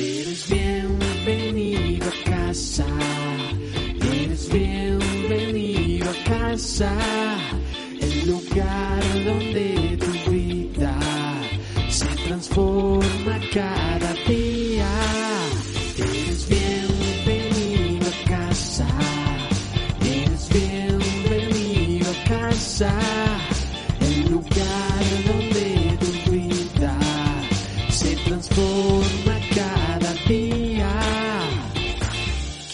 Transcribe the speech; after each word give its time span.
Eres 0.00 0.48
bienvenido 0.48 2.06
a 2.06 2.30
casa. 2.30 2.86
Eres 4.00 4.48
bienvenido 4.48 6.08
a 6.08 6.24
casa. 6.30 6.96
El 8.00 8.28
lugar 8.28 9.02
donde 9.24 9.98
tu 9.98 10.30
vida 10.30 10.96
se 11.90 12.06
transforma 12.28 13.40
cada 13.52 14.14
día. 14.28 14.47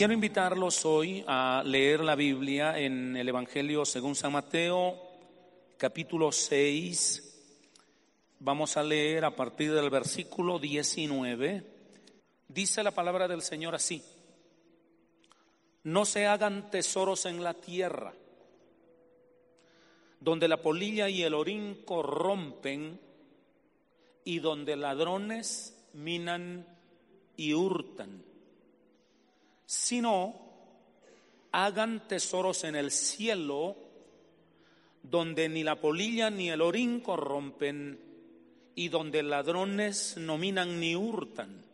Quiero 0.04 0.12
invitarlos 0.12 0.84
hoy 0.84 1.24
a 1.26 1.62
leer 1.64 2.00
la 2.00 2.14
Biblia 2.14 2.78
en 2.78 3.16
el 3.16 3.26
Evangelio 3.26 3.86
según 3.86 4.14
San 4.14 4.32
Mateo, 4.32 5.00
capítulo 5.78 6.30
6. 6.30 7.40
Vamos 8.40 8.76
a 8.76 8.82
leer 8.82 9.24
a 9.24 9.34
partir 9.34 9.72
del 9.72 9.88
versículo 9.88 10.58
19. 10.58 11.64
Dice 12.48 12.82
la 12.82 12.90
palabra 12.90 13.26
del 13.28 13.40
Señor 13.40 13.74
así. 13.74 14.04
No 15.84 16.04
se 16.04 16.26
hagan 16.26 16.70
tesoros 16.70 17.24
en 17.24 17.42
la 17.42 17.54
tierra, 17.54 18.12
donde 20.20 20.48
la 20.48 20.60
polilla 20.60 21.08
y 21.08 21.22
el 21.22 21.32
orín 21.32 21.80
corrompen 21.86 23.00
y 24.22 24.38
donde 24.40 24.76
ladrones 24.76 25.82
minan 25.94 26.66
y 27.38 27.54
hurtan, 27.54 28.33
sino 29.66 30.34
hagan 31.52 32.08
tesoros 32.08 32.64
en 32.64 32.74
el 32.74 32.90
cielo, 32.90 33.76
donde 35.02 35.48
ni 35.48 35.62
la 35.62 35.80
polilla 35.80 36.30
ni 36.30 36.50
el 36.50 36.60
orín 36.60 37.00
corrompen 37.00 38.00
y 38.74 38.88
donde 38.88 39.22
ladrones 39.22 40.16
no 40.16 40.36
minan 40.36 40.80
ni 40.80 40.96
hurtan. 40.96 41.64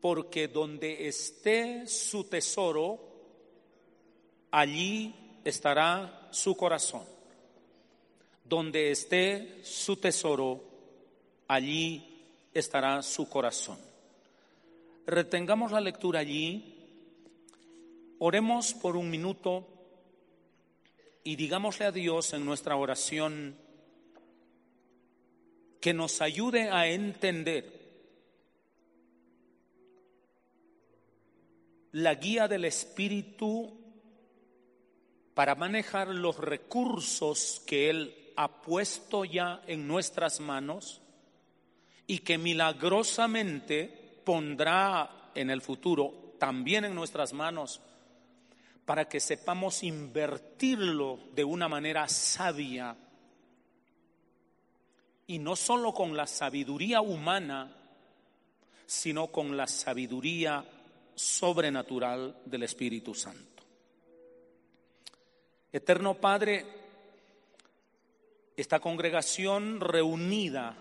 Porque 0.00 0.48
donde 0.48 1.08
esté 1.08 1.86
su 1.86 2.24
tesoro, 2.24 3.00
allí 4.50 5.14
estará 5.44 6.28
su 6.30 6.56
corazón. 6.56 7.04
Donde 8.44 8.90
esté 8.90 9.60
su 9.62 9.96
tesoro, 9.96 10.62
allí 11.48 12.22
estará 12.52 13.02
su 13.02 13.28
corazón. 13.28 13.91
Retengamos 15.06 15.72
la 15.72 15.80
lectura 15.80 16.20
allí, 16.20 16.76
oremos 18.18 18.72
por 18.74 18.96
un 18.96 19.10
minuto 19.10 19.66
y 21.24 21.34
digámosle 21.34 21.86
a 21.86 21.92
Dios 21.92 22.32
en 22.34 22.44
nuestra 22.44 22.76
oración 22.76 23.56
que 25.80 25.92
nos 25.92 26.22
ayude 26.22 26.70
a 26.70 26.86
entender 26.86 27.82
la 31.90 32.14
guía 32.14 32.46
del 32.46 32.64
Espíritu 32.64 33.76
para 35.34 35.56
manejar 35.56 36.08
los 36.08 36.38
recursos 36.38 37.60
que 37.66 37.90
Él 37.90 38.32
ha 38.36 38.62
puesto 38.62 39.24
ya 39.24 39.62
en 39.66 39.88
nuestras 39.88 40.38
manos 40.38 41.00
y 42.06 42.18
que 42.18 42.38
milagrosamente 42.38 44.01
pondrá 44.24 45.30
en 45.34 45.50
el 45.50 45.60
futuro 45.60 46.34
también 46.38 46.84
en 46.84 46.94
nuestras 46.94 47.32
manos 47.32 47.80
para 48.84 49.08
que 49.08 49.20
sepamos 49.20 49.82
invertirlo 49.82 51.18
de 51.34 51.44
una 51.44 51.68
manera 51.68 52.08
sabia 52.08 52.96
y 55.26 55.38
no 55.38 55.54
solo 55.56 55.94
con 55.94 56.16
la 56.16 56.26
sabiduría 56.26 57.00
humana, 57.00 57.76
sino 58.86 59.28
con 59.28 59.56
la 59.56 59.66
sabiduría 59.66 60.64
sobrenatural 61.14 62.36
del 62.44 62.64
Espíritu 62.64 63.14
Santo. 63.14 63.62
Eterno 65.72 66.14
Padre, 66.14 66.66
esta 68.56 68.80
congregación 68.80 69.80
reunida 69.80 70.76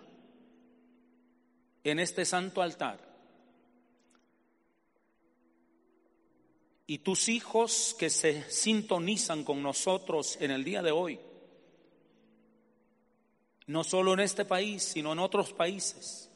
en 1.84 2.00
este 2.00 2.26
santo 2.26 2.62
altar 2.62 3.11
y 6.92 6.98
tus 6.98 7.30
hijos 7.30 7.96
que 7.98 8.10
se 8.10 8.52
sintonizan 8.52 9.46
con 9.46 9.64
nosotros 9.64 10.38
en 10.42 10.52
el 10.52 10.66
día 10.66 10.82
de 10.82 10.92
hoy, 10.92 11.22
no 13.68 13.86
solo 13.86 14.14
en 14.14 14.20
este 14.20 14.44
país, 14.44 14.84
sino 14.84 15.14
en 15.14 15.20
otros 15.20 15.54
países. 15.54 16.30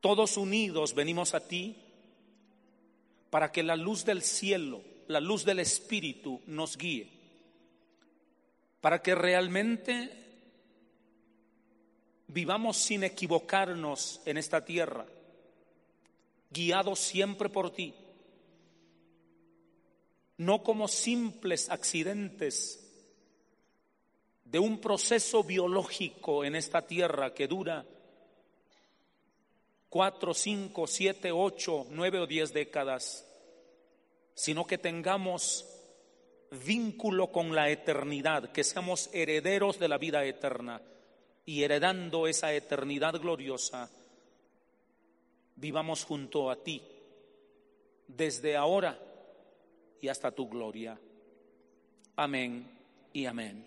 Todos 0.00 0.36
unidos 0.36 0.92
venimos 0.92 1.34
a 1.34 1.46
ti 1.46 1.76
para 3.30 3.52
que 3.52 3.62
la 3.62 3.76
luz 3.76 4.04
del 4.04 4.22
cielo, 4.22 4.82
la 5.06 5.20
luz 5.20 5.44
del 5.44 5.60
Espíritu 5.60 6.40
nos 6.46 6.76
guíe, 6.76 7.08
para 8.80 9.00
que 9.00 9.14
realmente 9.14 10.10
vivamos 12.26 12.76
sin 12.76 13.04
equivocarnos 13.04 14.20
en 14.24 14.36
esta 14.36 14.64
tierra, 14.64 15.06
guiados 16.50 16.98
siempre 16.98 17.48
por 17.48 17.70
ti, 17.70 17.94
no 20.38 20.62
como 20.62 20.88
simples 20.88 21.70
accidentes 21.70 22.80
de 24.44 24.58
un 24.58 24.80
proceso 24.80 25.42
biológico 25.42 26.44
en 26.44 26.56
esta 26.56 26.86
tierra 26.86 27.34
que 27.34 27.48
dura 27.48 27.84
cuatro, 29.88 30.34
cinco, 30.34 30.86
siete, 30.86 31.30
ocho, 31.30 31.86
nueve 31.90 32.18
o 32.18 32.26
diez 32.26 32.52
décadas, 32.52 33.24
sino 34.34 34.66
que 34.66 34.78
tengamos 34.78 35.66
vínculo 36.64 37.30
con 37.30 37.54
la 37.54 37.70
eternidad, 37.70 38.50
que 38.52 38.64
seamos 38.64 39.08
herederos 39.12 39.78
de 39.78 39.88
la 39.88 39.98
vida 39.98 40.24
eterna 40.24 40.82
y 41.46 41.62
heredando 41.62 42.26
esa 42.26 42.52
eternidad 42.52 43.20
gloriosa, 43.20 43.90
vivamos 45.56 46.04
junto 46.04 46.50
a 46.50 46.56
ti 46.56 46.82
desde 48.08 48.56
ahora 48.56 48.98
y 50.04 50.08
hasta 50.08 50.30
tu 50.30 50.46
gloria. 50.50 51.00
Amén 52.16 52.70
y 53.14 53.24
amén. 53.24 53.64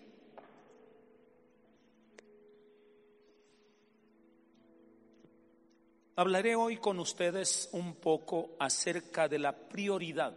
Hablaré 6.14 6.54
hoy 6.54 6.76
con 6.76 7.00
ustedes 7.00 7.68
un 7.72 7.96
poco 7.96 8.54
acerca 8.60 9.26
de 9.26 9.40
la 9.40 9.50
prioridad. 9.52 10.32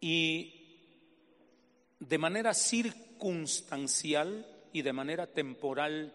Y 0.00 0.52
de 2.00 2.18
manera 2.18 2.54
circunstancial 2.54 4.44
y 4.72 4.82
de 4.82 4.92
manera 4.92 5.28
temporal, 5.28 6.12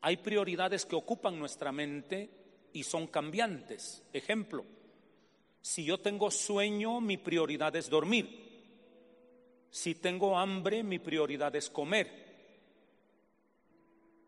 hay 0.00 0.16
prioridades 0.16 0.84
que 0.84 0.96
ocupan 0.96 1.38
nuestra 1.38 1.70
mente 1.70 2.39
y 2.72 2.82
son 2.84 3.06
cambiantes. 3.06 4.02
Ejemplo, 4.12 4.64
si 5.60 5.84
yo 5.84 5.98
tengo 5.98 6.30
sueño, 6.30 7.00
mi 7.00 7.16
prioridad 7.16 7.74
es 7.76 7.88
dormir. 7.90 8.48
Si 9.70 9.94
tengo 9.94 10.38
hambre, 10.38 10.82
mi 10.82 10.98
prioridad 10.98 11.54
es 11.54 11.70
comer. 11.70 12.28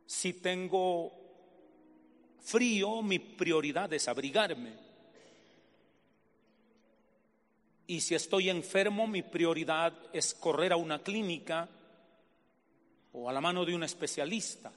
Si 0.07 0.35
tengo 0.35 1.13
frío, 2.41 3.03
mi 3.03 3.19
prioridad 3.19 3.93
es 3.93 4.09
abrigarme. 4.09 4.75
Y 7.87 8.01
si 8.01 8.15
estoy 8.15 8.49
enfermo, 8.49 9.07
mi 9.07 9.23
prioridad 9.23 9.93
es 10.13 10.35
correr 10.35 10.73
a 10.73 10.77
una 10.77 11.03
clínica 11.03 11.69
o 13.13 13.29
a 13.29 13.33
la 13.33 13.41
mano 13.41 13.65
de 13.65 13.75
un 13.75 13.83
especialista. 13.83 14.73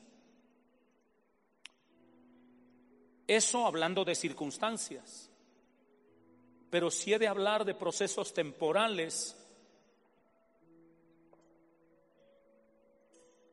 Eso 3.27 3.65
hablando 3.65 4.05
de 4.05 4.15
circunstancias. 4.15 5.29
Pero 6.69 6.91
si 6.91 7.13
he 7.13 7.19
de 7.19 7.27
hablar 7.27 7.65
de 7.65 7.73
procesos 7.73 8.33
temporales, 8.33 9.35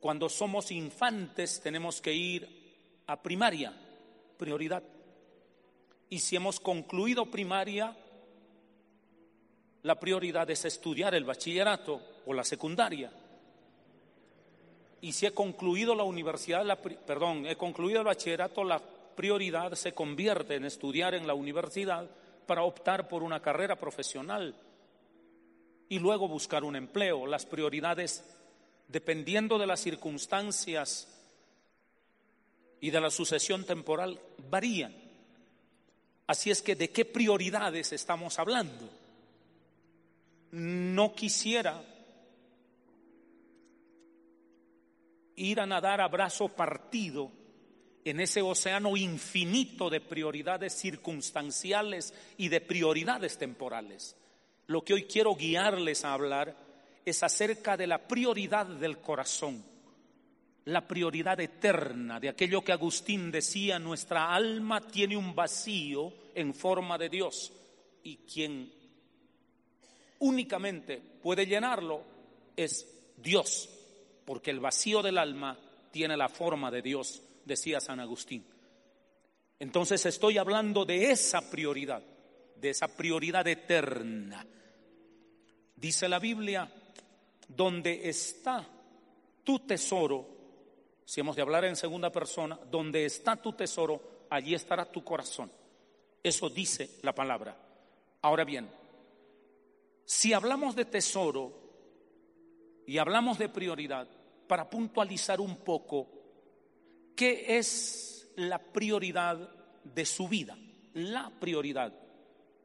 cuando 0.00 0.28
somos 0.28 0.70
infantes 0.70 1.60
tenemos 1.60 2.00
que 2.00 2.12
ir 2.12 3.02
a 3.06 3.22
primaria, 3.22 3.72
prioridad. 4.36 4.82
Y 6.10 6.18
si 6.18 6.36
hemos 6.36 6.60
concluido 6.60 7.30
primaria, 7.30 7.96
la 9.82 9.98
prioridad 9.98 10.50
es 10.50 10.64
estudiar 10.64 11.14
el 11.14 11.24
bachillerato 11.24 12.00
o 12.26 12.34
la 12.34 12.44
secundaria. 12.44 13.12
Y 15.00 15.12
si 15.12 15.26
he 15.26 15.32
concluido 15.32 15.94
la 15.94 16.04
universidad, 16.04 16.64
la, 16.64 16.76
perdón, 16.80 17.46
he 17.46 17.56
concluido 17.56 18.00
el 18.00 18.06
bachillerato, 18.06 18.62
la 18.62 18.80
prioridad 19.14 19.74
se 19.74 19.92
convierte 19.92 20.56
en 20.56 20.64
estudiar 20.64 21.14
en 21.14 21.26
la 21.26 21.34
universidad 21.34 22.10
para 22.46 22.62
optar 22.62 23.08
por 23.08 23.22
una 23.22 23.40
carrera 23.40 23.76
profesional 23.76 24.54
y 25.88 25.98
luego 25.98 26.28
buscar 26.28 26.64
un 26.64 26.76
empleo. 26.76 27.26
Las 27.26 27.46
prioridades, 27.46 28.24
dependiendo 28.88 29.58
de 29.58 29.66
las 29.66 29.80
circunstancias 29.80 31.08
y 32.80 32.90
de 32.90 33.00
la 33.00 33.10
sucesión 33.10 33.64
temporal, 33.64 34.20
varían. 34.50 34.94
Así 36.26 36.50
es 36.50 36.62
que, 36.62 36.74
¿de 36.74 36.90
qué 36.90 37.04
prioridades 37.04 37.92
estamos 37.92 38.38
hablando? 38.38 38.88
No 40.50 41.14
quisiera 41.14 41.82
ir 45.36 45.60
a 45.60 45.66
nadar 45.66 46.00
a 46.00 46.08
brazo 46.08 46.48
partido 46.48 47.41
en 48.04 48.20
ese 48.20 48.42
océano 48.42 48.96
infinito 48.96 49.88
de 49.88 50.00
prioridades 50.00 50.72
circunstanciales 50.74 52.12
y 52.36 52.48
de 52.48 52.60
prioridades 52.60 53.38
temporales. 53.38 54.16
Lo 54.66 54.82
que 54.82 54.94
hoy 54.94 55.04
quiero 55.04 55.34
guiarles 55.34 56.04
a 56.04 56.12
hablar 56.12 56.56
es 57.04 57.22
acerca 57.22 57.76
de 57.76 57.86
la 57.86 57.98
prioridad 58.06 58.66
del 58.66 58.98
corazón, 58.98 59.64
la 60.64 60.86
prioridad 60.86 61.40
eterna 61.40 62.20
de 62.20 62.28
aquello 62.28 62.62
que 62.62 62.72
Agustín 62.72 63.30
decía, 63.30 63.78
nuestra 63.78 64.34
alma 64.34 64.80
tiene 64.80 65.16
un 65.16 65.34
vacío 65.34 66.12
en 66.34 66.54
forma 66.54 66.98
de 66.98 67.08
Dios 67.08 67.52
y 68.04 68.18
quien 68.18 68.72
únicamente 70.20 71.00
puede 71.22 71.46
llenarlo 71.46 72.02
es 72.56 72.86
Dios, 73.16 73.68
porque 74.24 74.50
el 74.50 74.60
vacío 74.60 75.02
del 75.02 75.18
alma 75.18 75.58
tiene 75.90 76.16
la 76.16 76.28
forma 76.28 76.70
de 76.70 76.82
Dios 76.82 77.22
decía 77.44 77.80
San 77.80 78.00
Agustín. 78.00 78.46
Entonces 79.58 80.04
estoy 80.06 80.38
hablando 80.38 80.84
de 80.84 81.10
esa 81.10 81.50
prioridad, 81.50 82.02
de 82.56 82.70
esa 82.70 82.88
prioridad 82.88 83.46
eterna. 83.46 84.46
Dice 85.76 86.08
la 86.08 86.18
Biblia, 86.18 86.70
donde 87.48 88.08
está 88.08 88.66
tu 89.44 89.60
tesoro, 89.60 90.26
si 91.04 91.20
hemos 91.20 91.36
de 91.36 91.42
hablar 91.42 91.64
en 91.64 91.76
segunda 91.76 92.10
persona, 92.10 92.58
donde 92.70 93.04
está 93.04 93.36
tu 93.36 93.52
tesoro, 93.52 94.26
allí 94.30 94.54
estará 94.54 94.90
tu 94.90 95.04
corazón. 95.04 95.50
Eso 96.22 96.48
dice 96.48 96.98
la 97.02 97.14
palabra. 97.14 97.56
Ahora 98.22 98.44
bien, 98.44 98.68
si 100.04 100.32
hablamos 100.32 100.76
de 100.76 100.84
tesoro 100.84 101.52
y 102.86 102.98
hablamos 102.98 103.38
de 103.38 103.48
prioridad, 103.48 104.08
para 104.52 104.68
puntualizar 104.68 105.40
un 105.40 105.56
poco 105.56 106.08
¿Qué 107.14 107.58
es 107.58 108.28
la 108.36 108.58
prioridad 108.58 109.48
de 109.84 110.04
su 110.04 110.28
vida? 110.28 110.56
La 110.94 111.30
prioridad, 111.30 111.92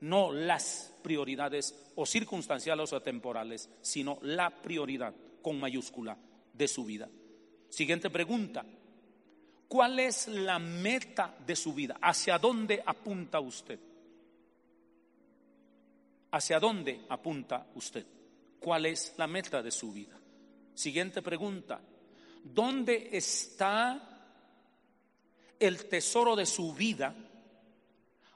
no 0.02 0.32
las 0.32 0.94
prioridades 1.02 1.92
o 1.96 2.06
circunstanciales 2.06 2.94
o 2.94 3.02
temporales, 3.02 3.70
sino 3.82 4.20
la 4.22 4.50
prioridad 4.50 5.14
con 5.42 5.60
mayúscula 5.60 6.18
de 6.54 6.68
su 6.68 6.86
vida. 6.86 7.10
Siguiente 7.70 8.10
pregunta. 8.10 8.66
¿Cuál 9.68 10.00
es 10.00 10.28
la 10.30 10.60
meta 10.60 11.36
de 11.46 11.56
su 11.56 11.74
vida? 11.74 11.98
¿Hacia 12.02 12.38
dónde 12.38 12.82
apunta 12.86 13.40
usted? 13.40 13.80
¿Hacia 16.32 16.60
dónde 16.60 17.02
apunta 17.10 17.68
usted? 17.76 18.06
¿Cuál 18.60 18.86
es 18.86 19.14
la 19.18 19.28
meta 19.28 19.62
de 19.62 19.72
su 19.72 19.92
vida? 19.92 20.18
Siguiente 20.74 21.22
pregunta. 21.22 21.82
¿Dónde 22.44 23.10
está 23.12 24.17
el 25.60 25.86
tesoro 25.88 26.36
de 26.36 26.46
su 26.46 26.74
vida 26.74 27.16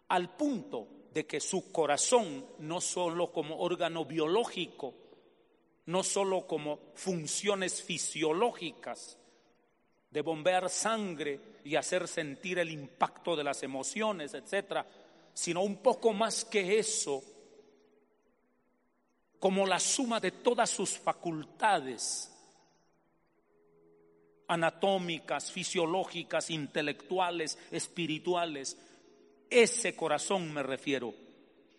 al 0.07 0.35
punto 0.35 0.87
de 1.13 1.25
que 1.25 1.39
su 1.39 1.71
corazón, 1.71 2.45
no 2.59 2.81
solo 2.81 3.31
como 3.31 3.59
órgano 3.59 4.05
biológico, 4.05 4.93
no 5.85 6.03
solo 6.03 6.47
como 6.47 6.79
funciones 6.95 7.81
fisiológicas 7.81 9.17
de 10.09 10.21
bombear 10.21 10.69
sangre 10.69 11.39
y 11.63 11.75
hacer 11.75 12.07
sentir 12.07 12.59
el 12.59 12.69
impacto 12.69 13.35
de 13.35 13.43
las 13.43 13.63
emociones, 13.63 14.33
etcétera, 14.33 14.85
sino 15.33 15.61
un 15.61 15.77
poco 15.77 16.13
más 16.13 16.45
que 16.45 16.79
eso, 16.79 17.23
como 19.39 19.65
la 19.65 19.79
suma 19.79 20.19
de 20.19 20.31
todas 20.31 20.69
sus 20.69 20.97
facultades 20.97 22.31
anatómicas, 24.51 25.49
fisiológicas, 25.49 26.49
intelectuales, 26.49 27.57
espirituales. 27.71 28.77
Ese 29.49 29.95
corazón 29.95 30.53
me 30.53 30.61
refiero. 30.61 31.13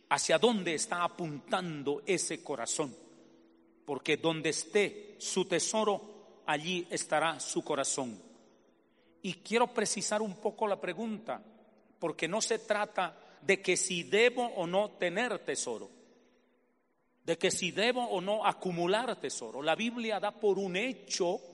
¿Hacia 0.09 0.39
dónde 0.39 0.75
está 0.75 1.05
apuntando 1.05 2.03
ese 2.07 2.43
corazón? 2.43 2.97
Porque 3.85 4.17
donde 4.17 4.51
esté 4.51 5.17
su 5.19 5.45
tesoro, 5.45 6.43
allí 6.47 6.87
estará 6.91 7.39
su 7.41 7.63
corazón. 7.63 8.19
Y 9.21 9.35
quiero 9.35 9.67
precisar 9.75 10.23
un 10.23 10.37
poco 10.37 10.67
la 10.67 10.81
pregunta, 10.81 11.43
porque 11.99 12.27
no 12.27 12.41
se 12.41 12.59
trata 12.59 13.19
de 13.43 13.61
que 13.61 13.77
si 13.77 14.05
debo 14.05 14.47
o 14.47 14.67
no 14.67 14.93
tener 14.93 15.41
tesoro, 15.41 15.91
de 17.23 17.37
que 17.37 17.51
si 17.51 17.71
debo 17.71 18.03
o 18.05 18.23
no 18.23 18.47
acumular 18.47 19.21
tesoro. 19.21 19.63
La 19.63 19.75
Biblia 19.75 20.19
da 20.19 20.31
por 20.31 20.59
un 20.59 20.77
hecho 20.77 21.52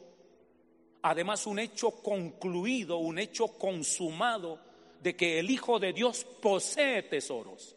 además 1.03 1.47
un 1.47 1.59
hecho 1.59 1.91
concluido, 1.91 2.99
un 2.99 3.19
hecho 3.19 3.49
consumado 3.49 4.59
de 5.00 5.15
que 5.17 5.39
el 5.39 5.50
Hijo 5.50 5.79
de 5.79 5.93
Dios 5.93 6.25
posee 6.43 7.03
tesoros, 7.05 7.77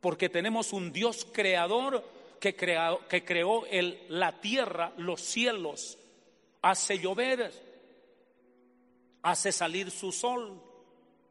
porque 0.00 0.28
tenemos 0.28 0.72
un 0.72 0.92
Dios 0.92 1.26
creador 1.30 2.02
que, 2.40 2.54
que 2.54 3.24
creó 3.24 3.64
la 4.08 4.40
tierra, 4.40 4.92
los 4.96 5.20
cielos, 5.20 5.98
hace 6.62 6.98
llover, 6.98 7.52
hace 9.22 9.52
salir 9.52 9.90
su 9.90 10.12
sol, 10.12 10.62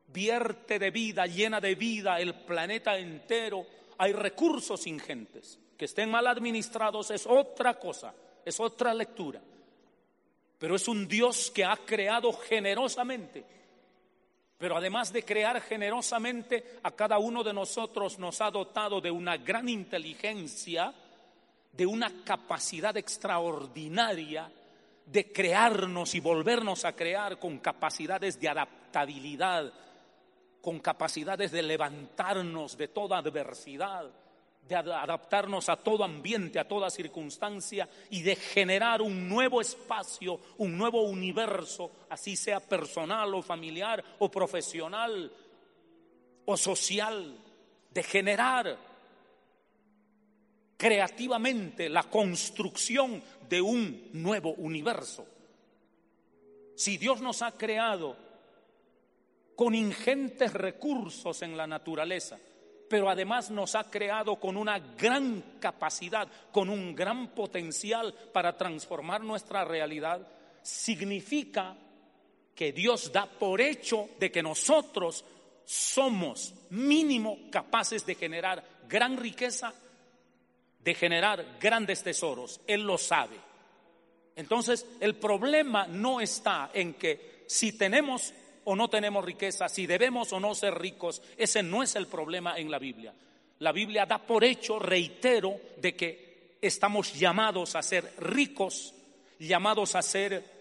vierte 0.07 0.77
de 0.77 0.91
vida, 0.91 1.25
llena 1.25 1.59
de 1.59 1.75
vida 1.75 2.19
el 2.19 2.35
planeta 2.35 2.97
entero, 2.97 3.65
hay 3.97 4.13
recursos 4.13 4.85
ingentes. 4.87 5.59
Que 5.77 5.85
estén 5.85 6.09
mal 6.09 6.25
administrados 6.27 7.11
es 7.11 7.25
otra 7.27 7.77
cosa, 7.77 8.13
es 8.45 8.59
otra 8.61 8.93
lectura 8.93 9.41
pero 10.57 10.75
es 10.75 10.87
un 10.87 11.07
Dios 11.07 11.51
que 11.51 11.65
ha 11.65 11.75
creado 11.77 12.31
generosamente. 12.33 13.43
Pero 14.57 14.77
además 14.77 15.11
de 15.11 15.23
crear 15.23 15.61
generosamente, 15.61 16.79
a 16.83 16.91
cada 16.91 17.17
uno 17.17 17.43
de 17.43 17.53
nosotros 17.53 18.17
nos 18.17 18.39
ha 18.41 18.49
dotado 18.49 19.01
de 19.01 19.11
una 19.11 19.37
gran 19.37 19.67
inteligencia, 19.67 20.93
de 21.71 21.85
una 21.85 22.23
capacidad 22.23 22.95
extraordinaria 22.95 24.49
de 25.05 25.31
crearnos 25.31 26.15
y 26.15 26.19
volvernos 26.19 26.85
a 26.85 26.93
crear 26.93 27.37
con 27.37 27.59
capacidades 27.59 28.39
de 28.39 28.49
adaptabilidad, 28.49 29.71
con 30.61 30.79
capacidades 30.79 31.51
de 31.51 31.61
levantarnos 31.61 32.77
de 32.77 32.87
toda 32.87 33.17
adversidad 33.17 34.09
de 34.67 34.75
adaptarnos 34.75 35.69
a 35.69 35.75
todo 35.75 36.03
ambiente, 36.03 36.59
a 36.59 36.67
toda 36.67 36.89
circunstancia 36.89 37.87
y 38.09 38.23
de 38.23 38.35
generar 38.35 39.01
un 39.01 39.29
nuevo 39.29 39.61
espacio, 39.61 40.39
un 40.57 40.77
nuevo 40.77 41.03
universo, 41.03 41.91
así 42.09 42.35
sea 42.35 42.59
personal 42.59 43.33
o 43.35 43.41
familiar 43.43 44.03
o 44.19 44.29
profesional 44.29 45.31
o 46.45 46.57
social, 46.57 47.37
de 47.91 48.03
generar 48.03 48.77
creativamente 50.77 51.87
la 51.87 52.03
construcción 52.03 53.21
de 53.47 53.61
un 53.61 54.09
nuevo 54.13 54.53
universo. 54.53 55.25
Si 56.75 56.97
Dios 56.97 57.21
nos 57.21 57.41
ha 57.41 57.51
creado 57.51 58.17
con 59.55 59.73
ingentes 59.73 60.53
recursos 60.53 61.41
en 61.41 61.55
la 61.55 61.67
naturaleza, 61.67 62.37
pero 62.89 63.09
además 63.09 63.49
nos 63.49 63.75
ha 63.75 63.89
creado 63.89 64.35
con 64.37 64.57
una 64.57 64.79
gran 64.79 65.57
capacidad, 65.59 66.27
con 66.51 66.69
un 66.69 66.95
gran 66.95 67.29
potencial 67.29 68.13
para 68.33 68.57
transformar 68.57 69.21
nuestra 69.21 69.65
realidad, 69.65 70.27
significa 70.61 71.75
que 72.53 72.71
Dios 72.71 73.11
da 73.11 73.25
por 73.25 73.59
hecho 73.59 74.09
de 74.19 74.31
que 74.31 74.41
nosotros 74.41 75.25
somos 75.65 76.53
mínimo 76.69 77.39
capaces 77.51 78.05
de 78.05 78.15
generar 78.15 78.63
gran 78.87 79.17
riqueza, 79.17 79.73
de 80.79 80.93
generar 80.93 81.57
grandes 81.59 82.03
tesoros. 82.03 82.61
Él 82.67 82.81
lo 82.81 82.97
sabe. 82.97 83.37
Entonces, 84.35 84.85
el 84.99 85.15
problema 85.15 85.87
no 85.87 86.21
está 86.21 86.69
en 86.73 86.93
que 86.93 87.45
si 87.47 87.77
tenemos 87.77 88.33
o 88.65 88.75
no 88.75 88.89
tenemos 88.89 89.23
riqueza, 89.23 89.69
si 89.69 89.87
debemos 89.87 90.33
o 90.33 90.39
no 90.39 90.53
ser 90.53 90.75
ricos, 90.75 91.21
ese 91.37 91.63
no 91.63 91.81
es 91.83 91.95
el 91.95 92.07
problema 92.07 92.57
en 92.57 92.69
la 92.69 92.79
Biblia. 92.79 93.13
La 93.59 93.71
Biblia 93.71 94.05
da 94.05 94.17
por 94.17 94.43
hecho, 94.43 94.79
reitero, 94.79 95.55
de 95.77 95.95
que 95.95 96.57
estamos 96.61 97.13
llamados 97.13 97.75
a 97.75 97.83
ser 97.83 98.13
ricos, 98.17 98.93
llamados 99.39 99.95
a 99.95 100.01
ser 100.01 100.53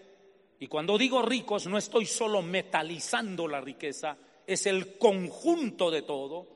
Y 0.57 0.67
cuando 0.67 0.97
digo 0.97 1.21
ricos, 1.21 1.67
no 1.67 1.77
estoy 1.77 2.05
solo 2.05 2.41
metalizando 2.41 3.47
la 3.47 3.59
riqueza, 3.59 4.17
es 4.47 4.65
el 4.67 4.97
conjunto 4.97 5.91
de 5.91 6.01
todo, 6.03 6.47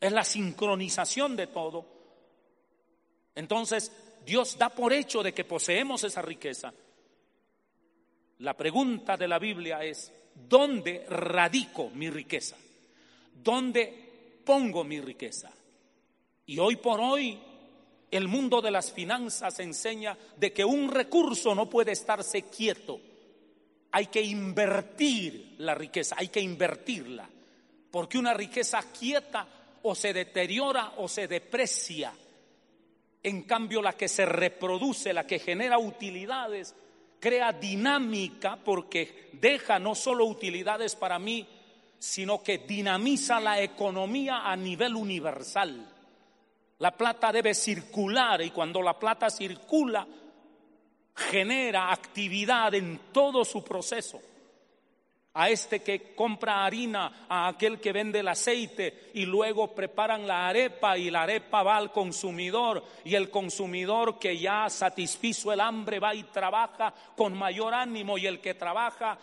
es 0.00 0.10
la 0.10 0.24
sincronización 0.24 1.36
de 1.36 1.46
todo. 1.46 1.86
Entonces, 3.36 3.92
Dios 4.26 4.58
da 4.58 4.70
por 4.70 4.92
hecho 4.92 5.22
de 5.22 5.32
que 5.32 5.44
poseemos 5.44 6.02
esa 6.02 6.22
riqueza. 6.22 6.74
La 8.38 8.56
pregunta 8.56 9.16
de 9.16 9.28
la 9.28 9.38
Biblia 9.38 9.84
es, 9.84 10.12
¿dónde 10.34 11.06
radico 11.08 11.90
mi 11.90 12.10
riqueza? 12.10 12.56
¿Dónde 13.32 14.40
pongo 14.44 14.84
mi 14.84 15.00
riqueza? 15.00 15.52
Y 16.46 16.58
hoy 16.58 16.76
por 16.76 17.00
hoy 17.00 17.38
el 18.10 18.28
mundo 18.28 18.60
de 18.60 18.70
las 18.70 18.92
finanzas 18.92 19.58
enseña 19.60 20.16
de 20.36 20.52
que 20.52 20.64
un 20.64 20.90
recurso 20.90 21.54
no 21.54 21.68
puede 21.68 21.92
estarse 21.92 22.42
quieto. 22.42 23.00
Hay 23.90 24.06
que 24.06 24.22
invertir 24.22 25.54
la 25.58 25.74
riqueza, 25.74 26.16
hay 26.18 26.28
que 26.28 26.40
invertirla. 26.40 27.28
Porque 27.90 28.18
una 28.18 28.34
riqueza 28.34 28.82
quieta 28.92 29.46
o 29.82 29.94
se 29.94 30.12
deteriora 30.12 30.94
o 30.98 31.08
se 31.08 31.28
deprecia. 31.28 32.12
En 33.22 33.42
cambio, 33.42 33.80
la 33.80 33.94
que 33.94 34.08
se 34.08 34.26
reproduce, 34.26 35.12
la 35.12 35.26
que 35.26 35.38
genera 35.38 35.78
utilidades, 35.78 36.74
crea 37.24 37.54
dinámica 37.54 38.58
porque 38.62 39.30
deja 39.32 39.78
no 39.78 39.94
solo 39.94 40.26
utilidades 40.26 40.94
para 40.94 41.18
mí, 41.18 41.48
sino 41.98 42.42
que 42.42 42.58
dinamiza 42.58 43.40
la 43.40 43.62
economía 43.62 44.42
a 44.44 44.54
nivel 44.54 44.94
universal. 44.94 45.88
La 46.80 46.90
plata 46.90 47.32
debe 47.32 47.54
circular 47.54 48.42
y 48.42 48.50
cuando 48.50 48.82
la 48.82 48.98
plata 48.98 49.30
circula, 49.30 50.06
genera 51.14 51.92
actividad 51.92 52.74
en 52.74 53.00
todo 53.10 53.42
su 53.46 53.64
proceso. 53.64 54.20
A 55.36 55.50
este 55.50 55.82
que 55.82 56.14
compra 56.14 56.64
harina, 56.64 57.26
a 57.28 57.48
aquel 57.48 57.80
que 57.80 57.92
vende 57.92 58.20
el 58.20 58.28
aceite 58.28 59.10
y 59.14 59.26
luego 59.26 59.74
preparan 59.74 60.28
la 60.28 60.46
arepa 60.46 60.96
y 60.96 61.10
la 61.10 61.22
arepa 61.22 61.64
va 61.64 61.76
al 61.76 61.90
consumidor 61.90 62.84
y 63.04 63.16
el 63.16 63.30
consumidor 63.30 64.18
que 64.18 64.38
ya 64.38 64.70
satisfizo 64.70 65.52
el 65.52 65.60
hambre 65.60 65.98
va 65.98 66.14
y 66.14 66.22
trabaja 66.22 66.94
con 67.16 67.36
mayor 67.36 67.74
ánimo 67.74 68.16
y 68.16 68.26
el 68.26 68.40
que 68.40 68.54
trabaja 68.54 69.18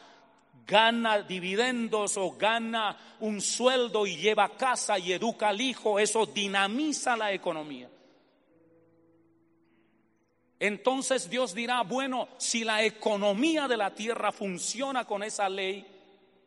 gana 0.68 1.22
dividendos 1.22 2.18
o 2.18 2.32
gana 2.32 2.98
un 3.22 3.42
sueldo 3.42 4.06
y 4.06 4.18
lleva 4.18 4.46
a 4.46 4.58
casa 4.58 5.00
y 5.00 5.14
educa 5.14 5.50
al 5.50 5.62
hijo, 5.62 6.00
eso 6.00 6.26
dinamiza 6.26 7.16
la 7.16 7.32
economía. 7.32 7.90
Entonces 10.60 11.30
Dios 11.30 11.56
dirá, 11.56 11.82
bueno, 11.82 12.28
si 12.38 12.64
la 12.64 12.84
economía 12.84 13.68
de 13.68 13.78
la 13.78 13.96
tierra 13.96 14.32
funciona 14.32 15.06
con 15.06 15.24
esa 15.24 15.50
ley, 15.50 15.86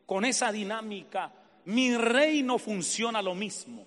con 0.05 0.25
esa 0.25 0.51
dinámica, 0.51 1.31
mi 1.65 1.95
reino 1.95 2.57
funciona 2.57 3.21
lo 3.21 3.35
mismo. 3.35 3.85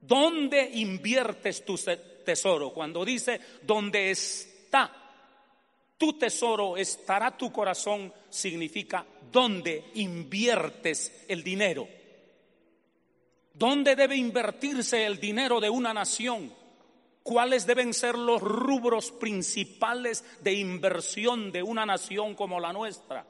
¿Dónde 0.00 0.70
inviertes 0.74 1.64
tu 1.64 1.76
tesoro? 2.24 2.70
Cuando 2.72 3.04
dice, 3.04 3.40
¿dónde 3.62 4.10
está 4.10 5.08
tu 5.98 6.12
tesoro 6.12 6.76
estará 6.76 7.36
tu 7.36 7.50
corazón, 7.50 8.12
significa 8.30 9.04
dónde 9.32 9.90
inviertes 9.94 11.24
el 11.26 11.42
dinero. 11.42 11.88
¿Dónde 13.52 13.96
debe 13.96 14.14
invertirse 14.14 15.04
el 15.04 15.18
dinero 15.18 15.60
de 15.60 15.68
una 15.68 15.92
nación? 15.92 16.54
¿Cuáles 17.24 17.66
deben 17.66 17.92
ser 17.92 18.16
los 18.16 18.40
rubros 18.40 19.10
principales 19.10 20.24
de 20.40 20.52
inversión 20.52 21.50
de 21.50 21.64
una 21.64 21.84
nación 21.84 22.36
como 22.36 22.60
la 22.60 22.72
nuestra? 22.72 23.26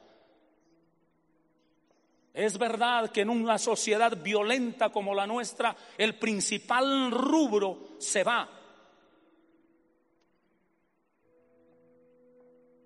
Es 2.39 2.57
verdad 2.57 3.11
que 3.11 3.19
en 3.19 3.29
una 3.29 3.57
sociedad 3.57 4.15
violenta 4.15 4.91
como 4.91 5.13
la 5.13 5.27
nuestra, 5.27 5.75
el 5.97 6.15
principal 6.15 7.11
rubro 7.11 7.97
se 7.99 8.23
va 8.23 8.49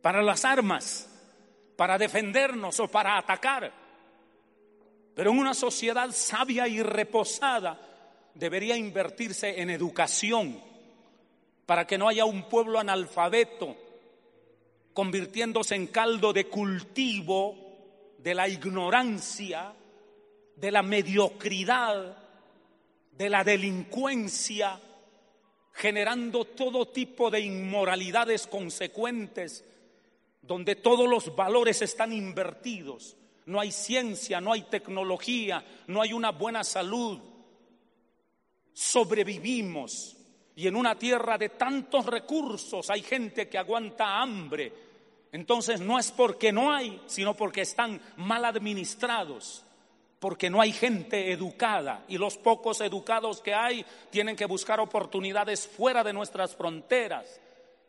para 0.01 0.23
las 0.23 0.43
armas, 0.43 1.07
para 1.77 1.99
defendernos 1.99 2.79
o 2.79 2.87
para 2.87 3.15
atacar. 3.15 3.71
Pero 5.13 5.29
en 5.29 5.37
una 5.37 5.53
sociedad 5.53 6.09
sabia 6.09 6.67
y 6.67 6.81
reposada 6.81 7.79
debería 8.33 8.75
invertirse 8.75 9.61
en 9.61 9.69
educación 9.69 10.59
para 11.67 11.85
que 11.85 11.99
no 11.99 12.07
haya 12.07 12.25
un 12.25 12.49
pueblo 12.49 12.79
analfabeto 12.79 13.77
convirtiéndose 14.95 15.75
en 15.75 15.85
caldo 15.85 16.33
de 16.33 16.47
cultivo 16.47 17.62
de 18.23 18.33
la 18.33 18.47
ignorancia, 18.47 19.73
de 20.55 20.71
la 20.71 20.81
mediocridad, 20.81 22.17
de 23.11 23.29
la 23.29 23.43
delincuencia, 23.43 24.79
generando 25.73 26.45
todo 26.45 26.87
tipo 26.87 27.29
de 27.29 27.41
inmoralidades 27.41 28.47
consecuentes 28.47 29.65
donde 30.41 30.75
todos 30.75 31.09
los 31.09 31.35
valores 31.35 31.81
están 31.81 32.13
invertidos. 32.13 33.17
No 33.45 33.59
hay 33.59 33.71
ciencia, 33.71 34.39
no 34.39 34.53
hay 34.53 34.63
tecnología, 34.63 35.65
no 35.87 36.01
hay 36.01 36.13
una 36.13 36.31
buena 36.31 36.63
salud. 36.63 37.19
Sobrevivimos 38.71 40.15
y 40.55 40.67
en 40.67 40.77
una 40.77 40.97
tierra 40.97 41.37
de 41.37 41.49
tantos 41.49 42.05
recursos 42.05 42.89
hay 42.89 43.01
gente 43.01 43.49
que 43.49 43.57
aguanta 43.57 44.21
hambre. 44.21 44.71
Entonces 45.33 45.81
no 45.81 45.97
es 45.97 46.11
porque 46.11 46.51
no 46.51 46.71
hay, 46.71 47.01
sino 47.07 47.33
porque 47.33 47.61
están 47.61 47.99
mal 48.17 48.45
administrados, 48.45 49.65
porque 50.19 50.47
no 50.51 50.61
hay 50.61 50.71
gente 50.71 51.31
educada 51.31 52.05
y 52.07 52.19
los 52.19 52.37
pocos 52.37 52.79
educados 52.81 53.41
que 53.41 53.55
hay 53.55 53.83
tienen 54.11 54.35
que 54.35 54.45
buscar 54.45 54.79
oportunidades 54.79 55.67
fuera 55.67 56.03
de 56.03 56.13
nuestras 56.13 56.55
fronteras, 56.55 57.41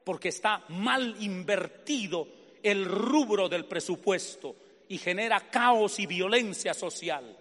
porque 0.04 0.30
está 0.30 0.64
mal 0.68 1.16
invertido 1.20 2.26
el 2.62 2.86
rubro 2.86 3.46
del 3.50 3.66
presupuesto 3.66 4.56
y 4.88 4.96
genera 4.96 5.38
caos 5.50 5.98
y 5.98 6.06
violencia 6.06 6.72
social. 6.72 7.36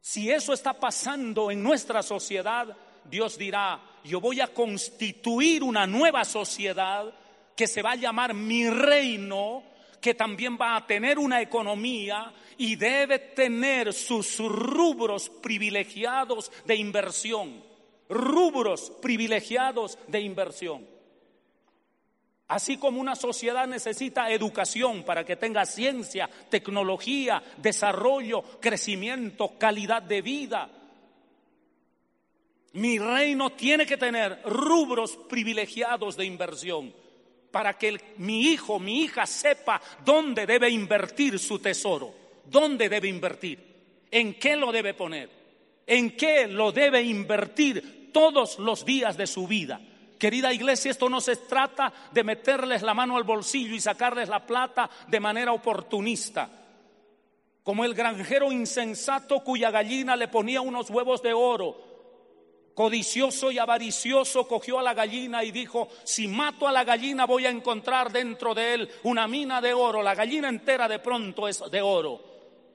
Si 0.00 0.30
eso 0.30 0.54
está 0.54 0.72
pasando 0.72 1.50
en 1.50 1.62
nuestra 1.62 2.02
sociedad, 2.02 2.74
Dios 3.04 3.36
dirá, 3.36 3.78
yo 4.04 4.22
voy 4.22 4.40
a 4.40 4.48
constituir 4.48 5.62
una 5.62 5.86
nueva 5.86 6.24
sociedad 6.24 7.12
que 7.60 7.66
se 7.66 7.82
va 7.82 7.90
a 7.90 7.96
llamar 7.96 8.32
mi 8.32 8.70
reino, 8.70 9.62
que 10.00 10.14
también 10.14 10.56
va 10.58 10.76
a 10.76 10.86
tener 10.86 11.18
una 11.18 11.42
economía 11.42 12.32
y 12.56 12.74
debe 12.76 13.18
tener 13.18 13.92
sus 13.92 14.38
rubros 14.38 15.28
privilegiados 15.28 16.50
de 16.64 16.76
inversión, 16.76 17.62
rubros 18.08 18.90
privilegiados 19.02 19.98
de 20.08 20.20
inversión. 20.22 20.86
Así 22.48 22.78
como 22.78 22.98
una 22.98 23.14
sociedad 23.14 23.66
necesita 23.66 24.30
educación 24.30 25.02
para 25.04 25.22
que 25.26 25.36
tenga 25.36 25.66
ciencia, 25.66 26.30
tecnología, 26.48 27.42
desarrollo, 27.58 28.40
crecimiento, 28.58 29.58
calidad 29.58 30.00
de 30.00 30.22
vida. 30.22 30.70
Mi 32.72 32.98
reino 32.98 33.50
tiene 33.50 33.84
que 33.84 33.98
tener 33.98 34.40
rubros 34.46 35.14
privilegiados 35.28 36.16
de 36.16 36.24
inversión 36.24 36.94
para 37.50 37.74
que 37.74 38.00
mi 38.18 38.42
hijo, 38.42 38.78
mi 38.78 39.02
hija 39.02 39.26
sepa 39.26 39.80
dónde 40.04 40.46
debe 40.46 40.70
invertir 40.70 41.38
su 41.38 41.58
tesoro, 41.58 42.14
dónde 42.44 42.88
debe 42.88 43.08
invertir, 43.08 43.58
en 44.10 44.34
qué 44.34 44.56
lo 44.56 44.72
debe 44.72 44.94
poner, 44.94 45.30
en 45.86 46.16
qué 46.16 46.46
lo 46.46 46.72
debe 46.72 47.02
invertir 47.02 48.10
todos 48.12 48.58
los 48.58 48.84
días 48.84 49.16
de 49.16 49.26
su 49.26 49.46
vida. 49.46 49.80
Querida 50.18 50.52
iglesia, 50.52 50.90
esto 50.90 51.08
no 51.08 51.20
se 51.20 51.36
trata 51.36 51.92
de 52.12 52.22
meterles 52.22 52.82
la 52.82 52.92
mano 52.92 53.16
al 53.16 53.24
bolsillo 53.24 53.74
y 53.74 53.80
sacarles 53.80 54.28
la 54.28 54.44
plata 54.44 54.90
de 55.08 55.18
manera 55.18 55.52
oportunista. 55.52 56.50
Como 57.62 57.84
el 57.84 57.94
granjero 57.94 58.52
insensato 58.52 59.40
cuya 59.40 59.70
gallina 59.70 60.16
le 60.16 60.28
ponía 60.28 60.60
unos 60.60 60.90
huevos 60.90 61.22
de 61.22 61.32
oro. 61.32 61.89
Codicioso 62.80 63.50
y 63.50 63.58
avaricioso 63.58 64.48
cogió 64.48 64.78
a 64.78 64.82
la 64.82 64.94
gallina 64.94 65.44
y 65.44 65.50
dijo, 65.50 65.88
si 66.02 66.26
mato 66.26 66.66
a 66.66 66.72
la 66.72 66.82
gallina 66.82 67.26
voy 67.26 67.44
a 67.44 67.50
encontrar 67.50 68.10
dentro 68.10 68.54
de 68.54 68.72
él 68.72 68.90
una 69.02 69.28
mina 69.28 69.60
de 69.60 69.74
oro. 69.74 70.02
La 70.02 70.14
gallina 70.14 70.48
entera 70.48 70.88
de 70.88 70.98
pronto 70.98 71.46
es 71.46 71.62
de 71.70 71.82
oro. 71.82 72.22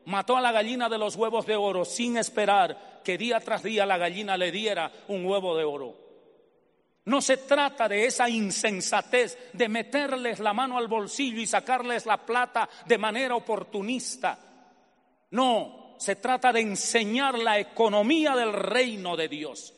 Mató 0.06 0.38
a 0.38 0.42
la 0.42 0.52
gallina 0.52 0.90
de 0.90 1.00
los 1.00 1.16
huevos 1.16 1.48
de 1.48 1.56
oro 1.56 1.84
sin 1.86 2.18
esperar 2.18 3.02
que 3.04 3.18
día 3.18 3.40
tras 3.40 3.64
día 3.64 3.84
la 3.88 3.98
gallina 3.98 4.38
le 4.38 4.52
diera 4.52 4.92
un 5.08 5.26
huevo 5.26 5.58
de 5.58 5.64
oro. 5.64 5.96
No 7.06 7.20
se 7.20 7.38
trata 7.38 7.90
de 7.90 8.06
esa 8.06 8.30
insensatez 8.30 9.36
de 9.54 9.68
meterles 9.70 10.40
la 10.40 10.54
mano 10.54 10.78
al 10.78 10.88
bolsillo 10.88 11.42
y 11.42 11.48
sacarles 11.48 12.06
la 12.06 12.24
plata 12.24 12.70
de 12.86 13.00
manera 13.00 13.36
oportunista. 13.36 14.38
No, 15.32 15.96
se 15.98 16.18
trata 16.18 16.54
de 16.54 16.62
enseñar 16.62 17.40
la 17.40 17.58
economía 17.58 18.36
del 18.36 18.54
reino 18.54 19.18
de 19.18 19.30
Dios. 19.30 19.75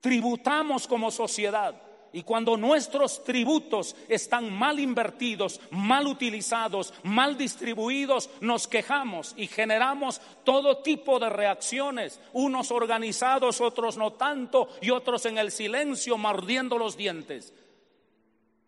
Tributamos 0.00 0.86
como 0.86 1.10
sociedad 1.10 1.74
Y 2.12 2.22
cuando 2.22 2.56
nuestros 2.56 3.22
tributos 3.22 3.94
están 4.08 4.50
mal 4.50 4.80
invertidos, 4.80 5.60
mal 5.70 6.06
utilizados, 6.06 6.94
mal 7.02 7.36
distribuidos, 7.36 8.30
nos 8.40 8.66
quejamos 8.66 9.34
y 9.36 9.46
generamos 9.46 10.20
todo 10.42 10.78
tipo 10.78 11.18
de 11.18 11.28
reacciones, 11.28 12.18
unos 12.32 12.70
organizados, 12.70 13.60
otros 13.60 13.98
no 13.98 14.14
tanto, 14.14 14.70
y 14.80 14.90
otros 14.90 15.26
en 15.26 15.36
el 15.36 15.50
silencio, 15.50 16.16
mordiendo 16.16 16.78
los 16.78 16.96
dientes. 16.96 17.52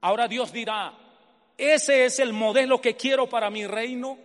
Ahora 0.02 0.28
Dios 0.28 0.52
dirá, 0.52 0.92
ese 1.56 2.04
es 2.04 2.18
el 2.18 2.34
modelo 2.34 2.80
que 2.80 2.94
quiero 2.94 3.26
para 3.26 3.48
mi 3.48 3.66
reino, 3.66 4.18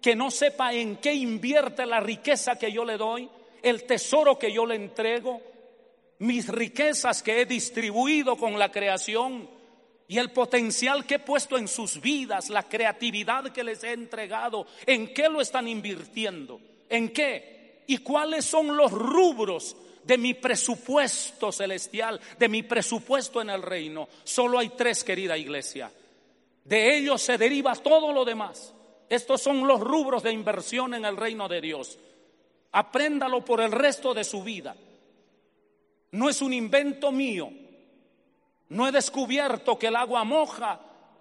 que 0.00 0.16
no 0.16 0.30
sepa 0.30 0.72
en 0.72 0.96
qué 0.96 1.12
invierte 1.12 1.84
la 1.84 2.00
riqueza 2.00 2.58
que 2.58 2.72
yo 2.72 2.86
le 2.86 2.96
doy, 2.96 3.28
el 3.62 3.84
tesoro 3.84 4.38
que 4.38 4.50
yo 4.50 4.64
le 4.64 4.76
entrego, 4.76 5.51
mis 6.22 6.48
riquezas 6.48 7.20
que 7.20 7.40
he 7.40 7.46
distribuido 7.46 8.36
con 8.36 8.56
la 8.56 8.70
creación 8.70 9.50
y 10.06 10.18
el 10.18 10.30
potencial 10.30 11.04
que 11.04 11.16
he 11.16 11.18
puesto 11.18 11.58
en 11.58 11.66
sus 11.66 12.00
vidas, 12.00 12.48
la 12.48 12.68
creatividad 12.68 13.50
que 13.50 13.64
les 13.64 13.82
he 13.82 13.92
entregado, 13.92 14.66
¿en 14.86 15.12
qué 15.12 15.28
lo 15.28 15.40
están 15.40 15.66
invirtiendo? 15.66 16.60
¿En 16.88 17.12
qué? 17.12 17.82
¿Y 17.88 17.98
cuáles 17.98 18.44
son 18.44 18.76
los 18.76 18.92
rubros 18.92 19.76
de 20.04 20.16
mi 20.16 20.34
presupuesto 20.34 21.50
celestial, 21.50 22.20
de 22.38 22.48
mi 22.48 22.62
presupuesto 22.62 23.42
en 23.42 23.50
el 23.50 23.62
reino? 23.62 24.08
Solo 24.22 24.60
hay 24.60 24.68
tres, 24.76 25.02
querida 25.02 25.36
iglesia. 25.36 25.90
De 26.64 26.96
ellos 26.96 27.20
se 27.20 27.36
deriva 27.36 27.74
todo 27.74 28.12
lo 28.12 28.24
demás. 28.24 28.72
Estos 29.08 29.42
son 29.42 29.66
los 29.66 29.80
rubros 29.80 30.22
de 30.22 30.30
inversión 30.30 30.94
en 30.94 31.04
el 31.04 31.16
reino 31.16 31.48
de 31.48 31.60
Dios. 31.60 31.98
Apréndalo 32.70 33.44
por 33.44 33.60
el 33.60 33.72
resto 33.72 34.14
de 34.14 34.22
su 34.22 34.44
vida. 34.44 34.76
No 36.12 36.28
es 36.28 36.42
un 36.42 36.52
invento 36.52 37.10
mío. 37.10 37.50
No 38.68 38.86
he 38.86 38.92
descubierto 38.92 39.78
que 39.78 39.88
el 39.88 39.96
agua 39.96 40.24
moja, 40.24 40.80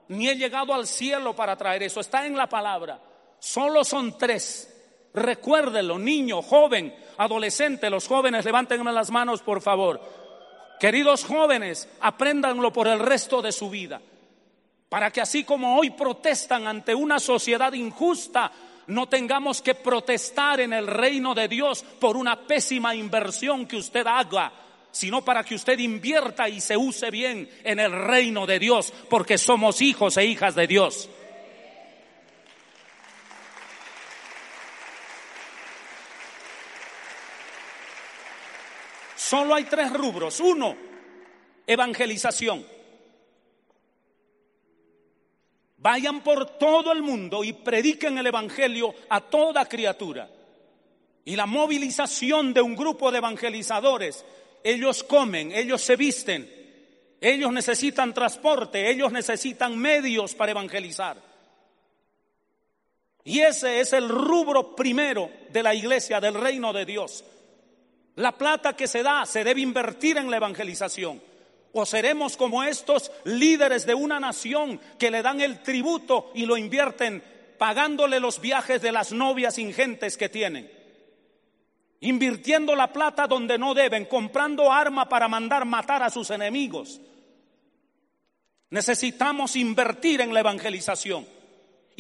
ni 0.10 0.28
he 0.28 0.36
llegado 0.36 0.74
al 0.74 0.86
cielo 0.86 1.36
para 1.36 1.56
traer 1.56 1.84
eso. 1.84 2.00
Está 2.00 2.26
en 2.26 2.36
la 2.36 2.48
palabra. 2.48 3.02
Solo 3.40 3.84
son 3.84 4.18
tres. 4.18 4.68
Recuérdelo, 5.14 5.98
niño, 5.98 6.42
joven, 6.42 6.94
adolescente. 7.18 7.90
Los 7.90 8.08
jóvenes, 8.08 8.46
levántenme 8.46 8.92
las 8.92 9.12
manos, 9.12 9.42
por 9.42 9.62
favor. 9.62 10.02
Queridos 10.80 11.24
jóvenes, 11.24 11.88
apréndanlo 12.02 12.74
por 12.74 12.88
el 12.88 13.00
resto 13.00 13.42
de 13.42 13.52
su 13.52 13.70
vida. 13.70 14.02
Para 14.90 15.10
que 15.10 15.22
así 15.22 15.46
como 15.46 15.78
hoy 15.78 15.92
protestan 15.92 16.68
ante 16.68 16.94
una 16.94 17.20
sociedad 17.20 17.72
injusta, 17.72 18.52
no 18.88 19.08
tengamos 19.08 19.62
que 19.62 19.76
protestar 19.76 20.60
en 20.60 20.74
el 20.74 20.88
reino 20.88 21.34
de 21.34 21.48
Dios 21.48 21.84
por 22.00 22.18
una 22.18 22.42
pésima 22.42 22.94
inversión 22.94 23.66
que 23.66 23.78
usted 23.78 24.06
haga 24.06 24.52
sino 24.92 25.24
para 25.24 25.44
que 25.44 25.56
usted 25.56 25.80
invierta 25.80 26.50
y 26.50 26.62
se 26.62 26.78
use 26.78 27.10
bien 27.10 27.50
en 27.64 27.80
el 27.80 27.92
reino 27.92 28.46
de 28.46 28.60
Dios, 28.60 28.94
porque 29.10 29.38
somos 29.38 29.82
hijos 29.82 30.18
e 30.18 30.26
hijas 30.26 30.56
de 30.56 30.68
Dios. 30.68 31.10
Solo 39.32 39.56
hay 39.56 39.64
tres 39.64 39.94
rubros. 39.94 40.42
Uno, 40.42 40.76
evangelización. 41.66 42.66
Vayan 45.78 46.22
por 46.22 46.58
todo 46.58 46.92
el 46.92 47.02
mundo 47.02 47.42
y 47.44 47.54
prediquen 47.54 48.18
el 48.18 48.28
Evangelio 48.28 48.94
a 49.08 49.22
toda 49.22 49.70
criatura. 49.70 50.30
Y 51.24 51.38
la 51.38 51.46
movilización 51.46 52.54
de 52.54 52.62
un 52.62 52.76
grupo 52.76 53.10
de 53.10 53.20
evangelizadores 53.20 54.26
ellos 54.64 55.04
comen, 55.04 55.52
ellos 55.52 55.82
se 55.82 55.96
visten, 55.96 56.50
ellos 57.20 57.52
necesitan 57.52 58.14
transporte, 58.14 58.90
ellos 58.90 59.12
necesitan 59.12 59.78
medios 59.78 60.34
para 60.36 60.52
evangelizar. 60.52 61.18
Y 63.24 63.42
ese 63.42 63.80
es 63.80 63.94
el 63.94 64.10
rubro 64.10 64.76
primero 64.76 65.30
de 65.50 65.62
la 65.62 65.76
iglesia, 65.76 66.20
del 66.20 66.34
reino 66.34 66.74
de 66.74 66.86
Dios. 66.86 67.24
La 68.16 68.32
plata 68.38 68.76
que 68.76 68.88
se 68.88 69.04
da 69.04 69.26
se 69.26 69.44
debe 69.44 69.62
invertir 69.62 70.18
en 70.18 70.32
la 70.32 70.38
evangelización. 70.38 71.22
O 71.74 71.86
seremos 71.86 72.36
como 72.36 72.64
estos 72.64 73.12
líderes 73.24 73.86
de 73.86 73.94
una 73.94 74.20
nación 74.20 74.82
que 74.98 75.12
le 75.12 75.22
dan 75.22 75.40
el 75.40 75.62
tributo 75.62 76.32
y 76.34 76.46
lo 76.46 76.58
invierten 76.58 77.24
pagándole 77.58 78.20
los 78.20 78.42
viajes 78.42 78.82
de 78.82 78.92
las 78.92 79.12
novias 79.12 79.58
ingentes 79.60 80.18
que 80.18 80.28
tienen 80.28 80.81
invirtiendo 82.02 82.76
la 82.76 82.92
plata 82.92 83.28
donde 83.28 83.58
no 83.58 83.74
deben, 83.74 84.06
comprando 84.06 84.72
arma 84.72 85.08
para 85.08 85.28
mandar 85.28 85.66
matar 85.66 86.04
a 86.04 86.10
sus 86.10 86.30
enemigos. 86.32 87.00
Necesitamos 88.72 89.56
invertir 89.56 90.22
en 90.22 90.34
la 90.34 90.40
evangelización. 90.40 91.26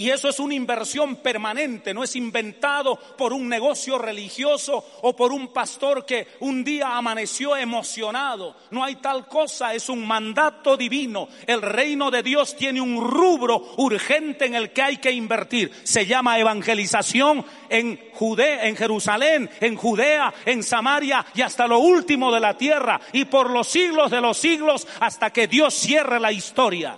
Y 0.01 0.09
eso 0.09 0.29
es 0.29 0.39
una 0.39 0.55
inversión 0.55 1.17
permanente, 1.17 1.93
no 1.93 2.03
es 2.03 2.15
inventado 2.15 2.95
por 2.95 3.33
un 3.33 3.47
negocio 3.47 3.99
religioso 3.99 4.83
o 5.03 5.15
por 5.15 5.31
un 5.31 5.49
pastor 5.53 6.07
que 6.07 6.25
un 6.39 6.63
día 6.63 6.97
amaneció 6.97 7.55
emocionado. 7.55 8.55
No 8.71 8.83
hay 8.83 8.95
tal 8.95 9.27
cosa, 9.27 9.75
es 9.75 9.89
un 9.89 10.07
mandato 10.07 10.75
divino. 10.75 11.27
El 11.45 11.61
reino 11.61 12.09
de 12.09 12.23
Dios 12.23 12.55
tiene 12.55 12.81
un 12.81 12.99
rubro 12.99 13.75
urgente 13.77 14.47
en 14.47 14.55
el 14.55 14.71
que 14.71 14.81
hay 14.81 14.97
que 14.97 15.11
invertir. 15.11 15.71
Se 15.83 16.07
llama 16.07 16.39
evangelización 16.39 17.45
en 17.69 18.09
Judea, 18.11 18.65
en 18.65 18.75
Jerusalén, 18.75 19.51
en 19.59 19.75
Judea, 19.75 20.33
en 20.47 20.63
Samaria 20.63 21.23
y 21.35 21.43
hasta 21.43 21.67
lo 21.67 21.77
último 21.77 22.33
de 22.33 22.39
la 22.39 22.57
tierra 22.57 22.99
y 23.13 23.25
por 23.25 23.51
los 23.51 23.67
siglos 23.67 24.09
de 24.09 24.19
los 24.19 24.39
siglos 24.39 24.87
hasta 24.99 25.29
que 25.29 25.45
Dios 25.45 25.75
cierre 25.75 26.19
la 26.19 26.31
historia. 26.31 26.97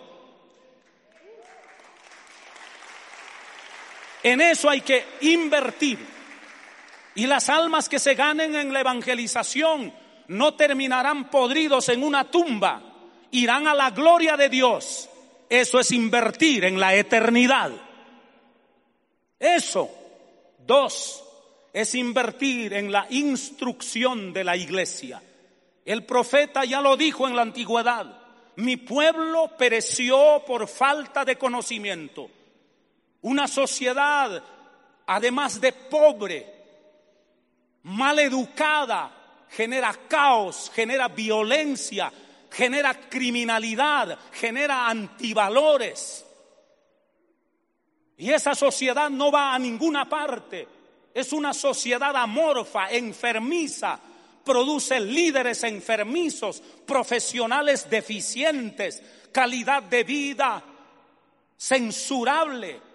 En 4.23 4.39
eso 4.41 4.69
hay 4.69 4.81
que 4.81 5.05
invertir. 5.21 5.99
Y 7.15 7.27
las 7.27 7.49
almas 7.49 7.89
que 7.89 7.99
se 7.99 8.15
ganen 8.15 8.55
en 8.55 8.73
la 8.73 8.79
evangelización 8.79 9.93
no 10.29 10.55
terminarán 10.55 11.29
podridos 11.29 11.89
en 11.89 12.03
una 12.03 12.31
tumba, 12.31 12.81
irán 13.31 13.67
a 13.67 13.75
la 13.75 13.91
gloria 13.91 14.38
de 14.38 14.49
Dios. 14.49 15.09
Eso 15.49 15.79
es 15.79 15.91
invertir 15.91 16.65
en 16.65 16.79
la 16.79 16.95
eternidad. 16.95 17.71
Eso. 19.39 19.89
Dos, 20.65 21.23
es 21.73 21.93
invertir 21.95 22.73
en 22.73 22.91
la 22.91 23.05
instrucción 23.09 24.31
de 24.31 24.43
la 24.45 24.55
iglesia. 24.55 25.21
El 25.83 26.05
profeta 26.05 26.63
ya 26.63 26.79
lo 26.79 26.95
dijo 26.95 27.27
en 27.27 27.36
la 27.36 27.41
antigüedad, 27.41 28.21
mi 28.55 28.77
pueblo 28.77 29.51
pereció 29.57 30.43
por 30.47 30.67
falta 30.67 31.25
de 31.25 31.38
conocimiento. 31.38 32.29
Una 33.23 33.47
sociedad, 33.47 34.43
además 35.07 35.59
de 35.59 35.71
pobre, 35.71 36.53
mal 37.83 38.19
educada, 38.19 39.45
genera 39.49 39.93
caos, 40.09 40.69
genera 40.75 41.07
violencia, 41.07 42.12
genera 42.51 42.93
criminalidad, 42.93 44.19
genera 44.33 44.89
antivalores. 44.89 46.25
Y 48.17 48.31
esa 48.31 48.55
sociedad 48.55 49.09
no 49.09 49.31
va 49.31 49.53
a 49.53 49.59
ninguna 49.59 50.07
parte. 50.09 50.67
Es 51.13 51.31
una 51.31 51.53
sociedad 51.53 52.13
amorfa, 52.17 52.91
enfermiza, 52.91 53.99
produce 54.43 54.99
líderes 54.99 55.63
enfermizos, 55.63 56.62
profesionales 56.86 57.89
deficientes, 57.89 59.01
calidad 59.31 59.83
de 59.83 60.03
vida 60.03 60.62
censurable 61.57 62.92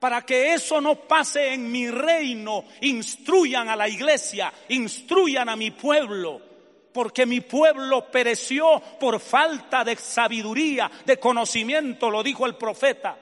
para 0.00 0.22
que 0.22 0.54
eso 0.54 0.80
no 0.80 0.96
pase 0.96 1.52
en 1.52 1.70
mi 1.70 1.88
reino, 1.90 2.64
instruyan 2.80 3.68
a 3.68 3.76
la 3.76 3.86
iglesia, 3.86 4.50
instruyan 4.70 5.50
a 5.50 5.56
mi 5.56 5.72
pueblo, 5.72 6.40
porque 6.90 7.26
mi 7.26 7.42
pueblo 7.42 8.10
pereció 8.10 8.82
por 8.98 9.20
falta 9.20 9.84
de 9.84 9.94
sabiduría, 9.96 10.90
de 11.04 11.18
conocimiento, 11.18 12.10
lo 12.10 12.22
dijo 12.22 12.46
el 12.46 12.56
profeta. 12.56 13.18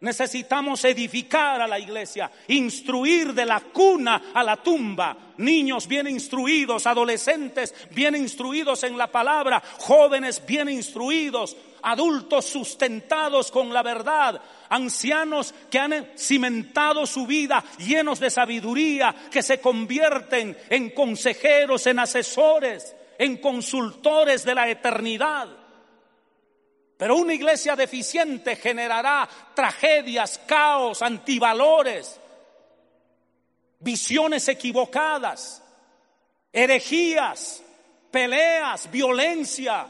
Necesitamos 0.00 0.82
edificar 0.84 1.60
a 1.60 1.66
la 1.66 1.78
iglesia, 1.78 2.30
instruir 2.46 3.34
de 3.34 3.44
la 3.44 3.60
cuna 3.60 4.30
a 4.32 4.42
la 4.42 4.56
tumba, 4.56 5.34
niños 5.36 5.86
bien 5.86 6.06
instruidos, 6.06 6.86
adolescentes 6.86 7.74
bien 7.90 8.16
instruidos 8.16 8.82
en 8.84 8.96
la 8.96 9.08
palabra, 9.08 9.62
jóvenes 9.80 10.40
bien 10.46 10.70
instruidos, 10.70 11.54
adultos 11.82 12.46
sustentados 12.46 13.50
con 13.50 13.74
la 13.74 13.82
verdad, 13.82 14.40
ancianos 14.68 15.54
que 15.70 15.78
han 15.78 16.12
cimentado 16.16 17.06
su 17.06 17.26
vida 17.26 17.64
llenos 17.78 18.20
de 18.20 18.30
sabiduría, 18.30 19.14
que 19.30 19.42
se 19.42 19.60
convierten 19.60 20.56
en 20.70 20.90
consejeros, 20.90 21.86
en 21.86 21.98
asesores, 21.98 22.94
en 23.18 23.38
consultores 23.38 24.44
de 24.44 24.54
la 24.54 24.68
eternidad. 24.68 25.48
Pero 26.96 27.16
una 27.16 27.34
iglesia 27.34 27.76
deficiente 27.76 28.56
generará 28.56 29.28
tragedias, 29.54 30.40
caos, 30.46 31.00
antivalores, 31.00 32.18
visiones 33.78 34.48
equivocadas, 34.48 35.62
herejías, 36.52 37.62
peleas, 38.10 38.90
violencia, 38.90 39.86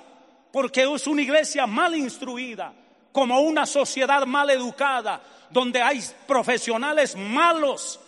porque 0.53 0.83
es 0.83 1.07
una 1.07 1.23
iglesia 1.23 1.67
mal 1.67 1.95
instruida, 1.97 2.75
como 3.13 3.41
una 3.41 3.67
sociedad 3.67 4.27
mal 4.27 4.51
educada, 4.51 5.21
donde 5.51 5.83
hay 5.83 6.03
profesionales 6.27 7.17
malos. 7.17 8.01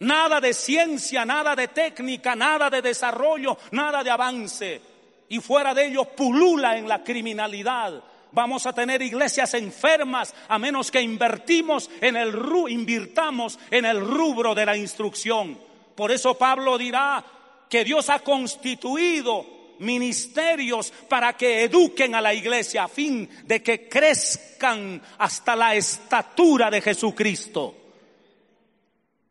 Nada 0.00 0.40
de 0.40 0.52
ciencia, 0.52 1.24
nada 1.24 1.56
de 1.56 1.68
técnica, 1.68 2.36
nada 2.36 2.68
de 2.68 2.82
desarrollo, 2.82 3.56
nada 3.70 4.04
de 4.04 4.10
avance. 4.10 4.80
Y 5.28 5.40
fuera 5.40 5.74
de 5.74 5.86
ellos 5.86 6.08
pulula 6.08 6.76
en 6.76 6.88
la 6.88 7.02
criminalidad. 7.02 8.02
Vamos 8.32 8.66
a 8.66 8.72
tener 8.72 9.00
iglesias 9.00 9.54
enfermas 9.54 10.34
a 10.48 10.58
menos 10.58 10.90
que 10.90 11.00
invertimos 11.00 11.90
en 12.00 12.16
el 12.16 12.34
invirtamos 12.68 13.58
en 13.70 13.86
el 13.86 14.00
rubro 14.00 14.54
de 14.54 14.66
la 14.66 14.76
instrucción. 14.76 15.58
Por 15.94 16.12
eso 16.12 16.36
Pablo 16.36 16.76
dirá 16.76 17.24
que 17.68 17.84
Dios 17.84 18.10
ha 18.10 18.18
constituido 18.18 19.55
ministerios 19.80 20.92
para 21.08 21.34
que 21.34 21.64
eduquen 21.64 22.14
a 22.14 22.20
la 22.20 22.34
iglesia 22.34 22.84
a 22.84 22.88
fin 22.88 23.28
de 23.44 23.62
que 23.62 23.88
crezcan 23.88 25.02
hasta 25.18 25.56
la 25.56 25.74
estatura 25.74 26.70
de 26.70 26.80
Jesucristo. 26.80 27.74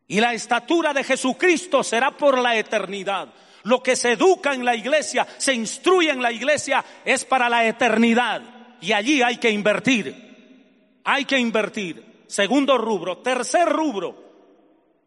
Y 0.08 0.20
la 0.20 0.34
estatura 0.34 0.94
de 0.94 1.04
Jesucristo 1.04 1.84
será 1.84 2.12
por 2.12 2.38
la 2.38 2.56
eternidad. 2.58 3.34
Lo 3.64 3.82
que 3.82 3.96
se 3.96 4.12
educa 4.12 4.54
en 4.54 4.64
la 4.64 4.76
iglesia, 4.76 5.26
se 5.38 5.54
instruye 5.54 6.12
en 6.12 6.22
la 6.22 6.32
iglesia, 6.32 6.86
es 7.04 7.26
para 7.26 7.50
la 7.50 7.66
eternidad. 7.68 8.42
Y 8.82 8.92
allí 8.92 9.24
hay 9.24 9.38
que 9.38 9.50
invertir. 9.50 11.02
Hay 11.04 11.26
que 11.26 11.40
invertir. 11.40 12.24
Segundo 12.28 12.78
rubro. 12.78 13.18
Tercer 13.18 13.68
rubro. 13.68 14.24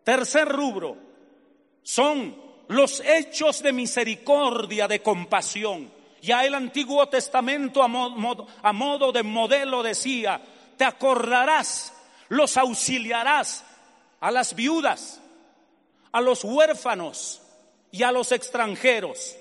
Tercer 0.03 0.49
rubro. 0.49 0.97
Son 1.83 2.48
los 2.69 3.01
hechos 3.01 3.63
de 3.63 3.73
misericordia, 3.73 4.87
de 4.87 5.01
compasión. 5.01 5.91
Ya 6.21 6.45
el 6.45 6.55
Antiguo 6.55 7.07
Testamento 7.09 7.83
a 7.83 7.89
modo, 7.89 9.13
de 9.13 9.23
modelo 9.23 9.83
decía, 9.83 10.41
te 10.77 10.85
acordarás, 10.85 11.93
los 12.29 12.57
auxiliarás 12.57 13.65
a 14.21 14.31
las 14.31 14.55
viudas, 14.55 15.21
a 16.13 16.21
los 16.21 16.45
huérfanos 16.45 17.41
y 17.91 18.03
a 18.03 18.13
los 18.13 18.33
extranjeros, 18.33 19.37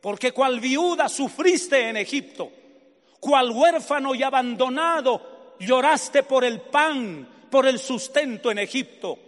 porque 0.00 0.32
cual 0.32 0.60
viuda 0.60 1.08
sufriste 1.08 1.88
en 1.88 1.96
Egipto, 1.96 2.50
cual 3.20 3.50
huérfano 3.50 4.14
y 4.14 4.22
abandonado 4.22 5.54
lloraste 5.58 6.22
por 6.22 6.44
el 6.44 6.60
pan, 6.60 7.28
por 7.50 7.66
el 7.66 7.78
sustento 7.78 8.50
en 8.50 8.58
Egipto. 8.58 9.18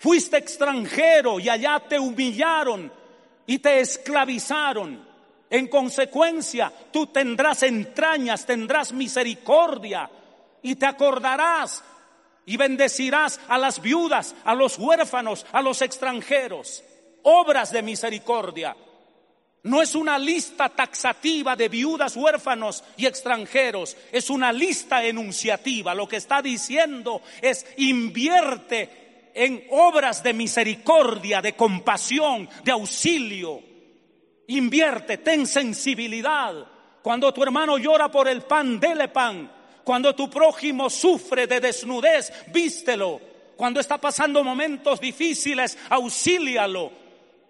Fuiste 0.00 0.38
extranjero 0.38 1.38
y 1.38 1.50
allá 1.50 1.78
te 1.86 1.98
humillaron 1.98 2.90
y 3.46 3.58
te 3.58 3.80
esclavizaron. 3.80 5.06
En 5.50 5.68
consecuencia, 5.68 6.72
tú 6.90 7.08
tendrás 7.08 7.62
entrañas, 7.64 8.46
tendrás 8.46 8.94
misericordia 8.94 10.10
y 10.62 10.76
te 10.76 10.86
acordarás 10.86 11.84
y 12.46 12.56
bendecirás 12.56 13.42
a 13.46 13.58
las 13.58 13.82
viudas, 13.82 14.34
a 14.44 14.54
los 14.54 14.78
huérfanos, 14.78 15.44
a 15.52 15.60
los 15.60 15.82
extranjeros. 15.82 16.82
Obras 17.22 17.70
de 17.70 17.82
misericordia. 17.82 18.74
No 19.64 19.82
es 19.82 19.94
una 19.94 20.18
lista 20.18 20.70
taxativa 20.70 21.56
de 21.56 21.68
viudas, 21.68 22.16
huérfanos 22.16 22.82
y 22.96 23.04
extranjeros, 23.04 23.98
es 24.10 24.30
una 24.30 24.50
lista 24.50 25.04
enunciativa. 25.04 25.94
Lo 25.94 26.08
que 26.08 26.16
está 26.16 26.40
diciendo 26.40 27.20
es 27.42 27.66
invierte 27.76 28.99
en 29.34 29.64
obras 29.70 30.22
de 30.22 30.32
misericordia, 30.32 31.40
de 31.40 31.54
compasión, 31.54 32.48
de 32.64 32.72
auxilio. 32.72 33.62
Invierte, 34.48 35.18
ten 35.18 35.46
sensibilidad. 35.46 36.54
Cuando 37.02 37.32
tu 37.32 37.42
hermano 37.42 37.78
llora 37.78 38.10
por 38.10 38.28
el 38.28 38.42
pan, 38.42 38.80
dele 38.80 39.08
pan. 39.08 39.50
Cuando 39.84 40.14
tu 40.14 40.28
prójimo 40.28 40.90
sufre 40.90 41.46
de 41.46 41.60
desnudez, 41.60 42.32
vístelo. 42.52 43.20
Cuando 43.56 43.80
está 43.80 43.98
pasando 43.98 44.42
momentos 44.42 45.00
difíciles, 45.00 45.76
auxílialo. 45.88 46.92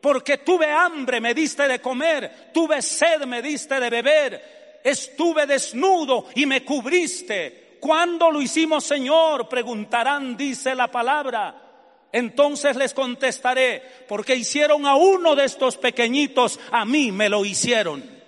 Porque 0.01 0.39
tuve 0.39 0.71
hambre, 0.71 1.21
me 1.21 1.35
diste 1.35 1.69
de 1.69 1.81
comer. 1.81 2.51
Tuve 2.53 2.81
sed, 2.83 3.23
me 3.27 3.43
diste 3.43 3.79
de 3.79 3.91
beber. 3.91 4.81
Estuve 4.83 5.47
desnudo 5.47 6.27
y 6.35 6.47
me 6.47 6.65
cubriste. 6.65 7.79
¿Cuándo 7.81 8.31
lo 8.31 8.41
hicimos, 8.41 8.85
Señor? 8.85 9.49
Preguntarán, 9.49 10.37
dice 10.37 10.75
la 10.75 10.89
palabra. 10.89 11.70
Entonces 12.13 12.77
les 12.77 12.93
contestaré, 12.93 13.83
porque 14.09 14.35
hicieron 14.35 14.87
a 14.87 14.97
uno 14.97 15.37
de 15.37 15.45
estos 15.45 15.77
pequeñitos, 15.77 16.59
a 16.73 16.85
mí 16.85 17.13
me 17.13 17.29
lo 17.29 17.45
hicieron. 17.45 18.21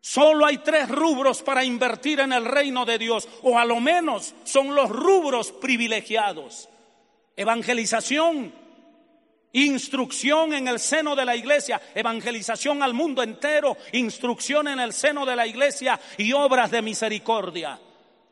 Solo 0.00 0.46
hay 0.46 0.58
tres 0.58 0.88
rubros 0.88 1.42
para 1.42 1.62
invertir 1.62 2.20
en 2.20 2.32
el 2.32 2.44
reino 2.44 2.84
de 2.84 2.98
Dios, 2.98 3.28
o 3.42 3.58
a 3.58 3.64
lo 3.64 3.80
menos 3.80 4.34
son 4.44 4.74
los 4.74 4.88
rubros 4.88 5.52
privilegiados. 5.52 6.68
Evangelización, 7.36 8.52
instrucción 9.52 10.54
en 10.54 10.68
el 10.68 10.80
seno 10.80 11.14
de 11.14 11.24
la 11.24 11.36
iglesia, 11.36 11.80
evangelización 11.94 12.82
al 12.82 12.94
mundo 12.94 13.22
entero, 13.22 13.76
instrucción 13.92 14.68
en 14.68 14.80
el 14.80 14.92
seno 14.92 15.26
de 15.26 15.36
la 15.36 15.46
iglesia 15.46 16.00
y 16.16 16.32
obras 16.32 16.70
de 16.70 16.82
misericordia. 16.82 17.78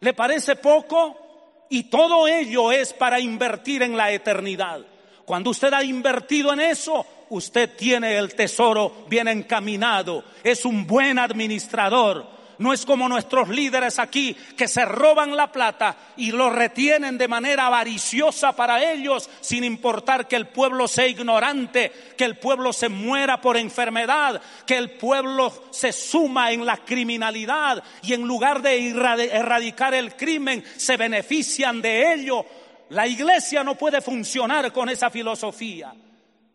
¿Le 0.01 0.15
parece 0.15 0.57
poco? 0.57 1.28
Y 1.69 1.85
todo 1.85 2.27
ello 2.27 2.73
es 2.73 2.93
para 2.93 3.21
invertir 3.21 3.83
en 3.83 3.97
la 3.97 4.11
eternidad. 4.13 4.81
Cuando 5.25 5.51
usted 5.51 5.73
ha 5.75 5.85
invertido 5.85 6.53
en 6.53 6.61
eso, 6.61 7.05
usted 7.29 7.77
tiene 7.77 8.17
el 8.17 8.35
tesoro 8.35 9.05
bien 9.09 9.29
encaminado, 9.29 10.25
es 10.43 10.65
un 10.65 10.87
buen 10.87 11.19
administrador 11.19 12.38
no 12.59 12.73
es 12.73 12.85
como 12.85 13.09
nuestros 13.09 13.49
líderes 13.49 13.99
aquí 13.99 14.37
que 14.57 14.69
se 14.69 14.85
roban 14.85 15.37
la 15.37 15.51
plata 15.51 15.97
y 16.17 16.33
lo 16.33 16.51
retienen 16.51 17.17
de 17.17 17.29
manera 17.29 17.67
avariciosa 17.67 18.55
para 18.55 18.93
ellos 18.93 19.31
sin 19.41 19.65
importar 19.65 20.27
que 20.27 20.37
el 20.37 20.49
pueblo 20.49 20.89
sea 20.89 21.07
ignorante, 21.07 21.93
que 22.17 22.25
el 22.25 22.37
pueblo 22.37 22.73
se 22.73 22.89
muera 22.89 23.41
por 23.41 23.57
enfermedad, 23.57 24.41
que 24.67 24.77
el 24.77 24.91
pueblo 24.91 25.53
se 25.71 25.93
suma 25.93 26.51
en 26.53 26.67
la 26.67 26.79
criminalidad 26.79 27.83
y 28.03 28.13
en 28.13 28.23
lugar 28.23 28.61
de 28.61 28.89
erradicar 29.33 29.95
el 29.95 30.17
crimen 30.17 30.65
se 30.77 30.97
benefician 30.97 31.81
de 31.81 32.15
ello. 32.15 32.45
La 32.91 33.07
iglesia 33.07 33.63
no 33.63 33.77
puede 33.77 34.01
funcionar 34.01 34.73
con 34.73 34.89
esa 34.89 35.11
filosofía. 35.11 35.93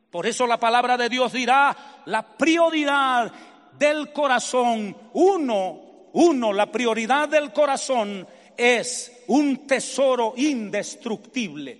Por 0.09 0.27
eso 0.27 0.45
la 0.45 0.59
palabra 0.59 0.97
de 0.97 1.09
Dios 1.09 1.31
dirá, 1.31 1.75
la 2.05 2.21
prioridad 2.21 3.31
del 3.77 4.11
corazón, 4.11 4.95
uno 5.13 5.82
uno, 6.13 6.53
la 6.53 6.71
prioridad 6.71 7.27
del 7.27 7.51
corazón 7.51 8.27
es 8.55 9.23
un 9.27 9.67
tesoro 9.67 10.33
indestructible. 10.37 11.79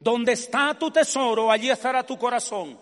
Donde 0.00 0.32
está 0.32 0.76
tu 0.78 0.90
tesoro, 0.90 1.50
allí 1.50 1.70
estará 1.70 2.04
tu 2.04 2.18
corazón. 2.18 2.78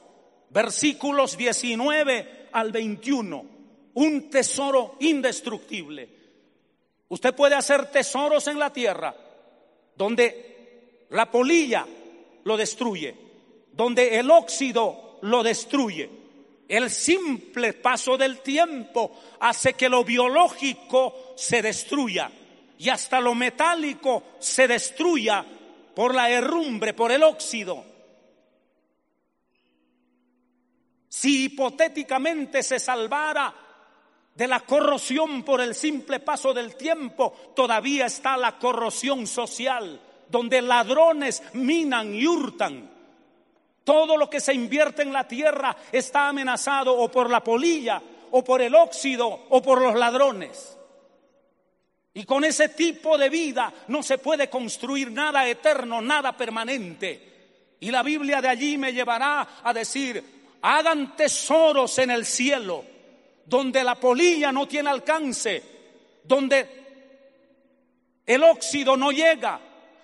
Versículos 0.50 1.37
19 1.37 2.48
al 2.52 2.72
21. 2.72 3.44
Un 3.94 4.30
tesoro 4.30 4.96
indestructible. 5.00 6.08
Usted 7.08 7.35
puede 7.35 7.54
hacer 7.54 7.90
tesoros 7.90 8.46
en 8.48 8.58
la 8.58 8.72
tierra 8.72 9.14
donde 9.94 11.06
la 11.11 11.30
polilla 11.30 11.87
lo 12.44 12.56
destruye, 12.56 13.14
donde 13.72 14.18
el 14.18 14.30
óxido 14.30 15.18
lo 15.20 15.42
destruye 15.42 16.21
el 16.72 16.88
simple 16.90 17.74
paso 17.74 18.16
del 18.16 18.38
tiempo 18.38 19.20
hace 19.40 19.74
que 19.74 19.90
lo 19.90 20.04
biológico 20.04 21.35
se 21.37 21.61
destruya 21.61 22.30
y 22.78 22.88
hasta 22.88 23.20
lo 23.20 23.35
metálico 23.35 24.22
se 24.38 24.66
destruya 24.66 25.44
por 25.94 26.14
la 26.14 26.30
herrumbre, 26.30 26.94
por 26.94 27.12
el 27.12 27.24
óxido. 27.24 27.85
Si 31.11 31.44
hipotéticamente 31.44 32.62
se 32.62 32.78
salvara 32.78 33.54
de 34.35 34.48
la 34.48 34.61
corrosión 34.61 35.42
por 35.42 35.61
el 35.61 35.74
simple 35.74 36.20
paso 36.20 36.54
del 36.54 36.74
tiempo, 36.76 37.52
todavía 37.54 38.06
está 38.06 38.38
la 38.38 38.58
corrosión 38.58 39.26
social, 39.26 40.00
donde 40.30 40.62
ladrones 40.62 41.42
minan 41.52 42.14
y 42.14 42.26
hurtan. 42.26 42.91
Todo 43.85 44.16
lo 44.16 44.31
que 44.31 44.40
se 44.40 44.55
invierte 44.55 45.03
en 45.03 45.12
la 45.12 45.27
tierra 45.27 45.77
está 45.90 46.29
amenazado 46.29 46.97
o 46.97 47.11
por 47.11 47.29
la 47.29 47.42
polilla, 47.42 48.01
o 48.31 48.45
por 48.45 48.62
el 48.62 48.75
óxido, 48.75 49.47
o 49.49 49.61
por 49.61 49.83
los 49.83 49.95
ladrones. 49.95 50.77
Y 52.14 52.25
con 52.25 52.45
ese 52.45 52.68
tipo 52.68 53.18
de 53.18 53.29
vida 53.29 53.73
no 53.88 54.03
se 54.03 54.18
puede 54.18 54.49
construir 54.49 55.11
nada 55.11 55.49
eterno, 55.49 56.01
nada 56.01 56.37
permanente. 56.37 57.77
Y 57.81 57.90
la 57.90 58.03
Biblia 58.03 58.40
de 58.40 58.49
allí 58.49 58.79
me 58.79 58.92
llevará 58.92 59.49
a 59.64 59.73
decir, 59.73 60.23
hagan 60.62 61.16
tesoros 61.16 61.99
en 61.99 62.12
el 62.12 62.25
cielo, 62.25 62.85
donde 63.45 63.83
la 63.83 63.97
polilla 63.97 64.53
no 64.53 64.68
tiene 64.68 64.90
alcance, 64.90 65.62
donde 66.23 66.83
el 68.25 68.45
óxido 68.45 68.97
no 68.97 69.11
llega, 69.11 69.59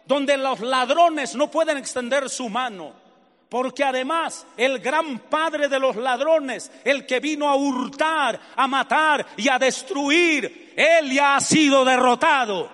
donde 0.04 0.36
los 0.36 0.60
ladrones 0.60 1.36
no 1.36 1.48
pueden 1.48 1.76
extender 1.76 2.28
su 2.28 2.48
mano 2.48 3.07
Porque 3.48 3.82
además 3.82 4.46
el 4.56 4.78
gran 4.78 5.20
padre 5.20 5.68
de 5.68 5.78
los 5.78 5.96
ladrones, 5.96 6.70
el 6.84 7.06
que 7.06 7.18
vino 7.18 7.48
a 7.48 7.56
hurtar, 7.56 8.38
a 8.54 8.66
matar 8.66 9.26
y 9.36 9.48
a 9.48 9.58
destruir, 9.58 10.74
él 10.76 11.10
ya 11.10 11.36
ha 11.36 11.40
sido 11.40 11.84
derrotado. 11.84 12.70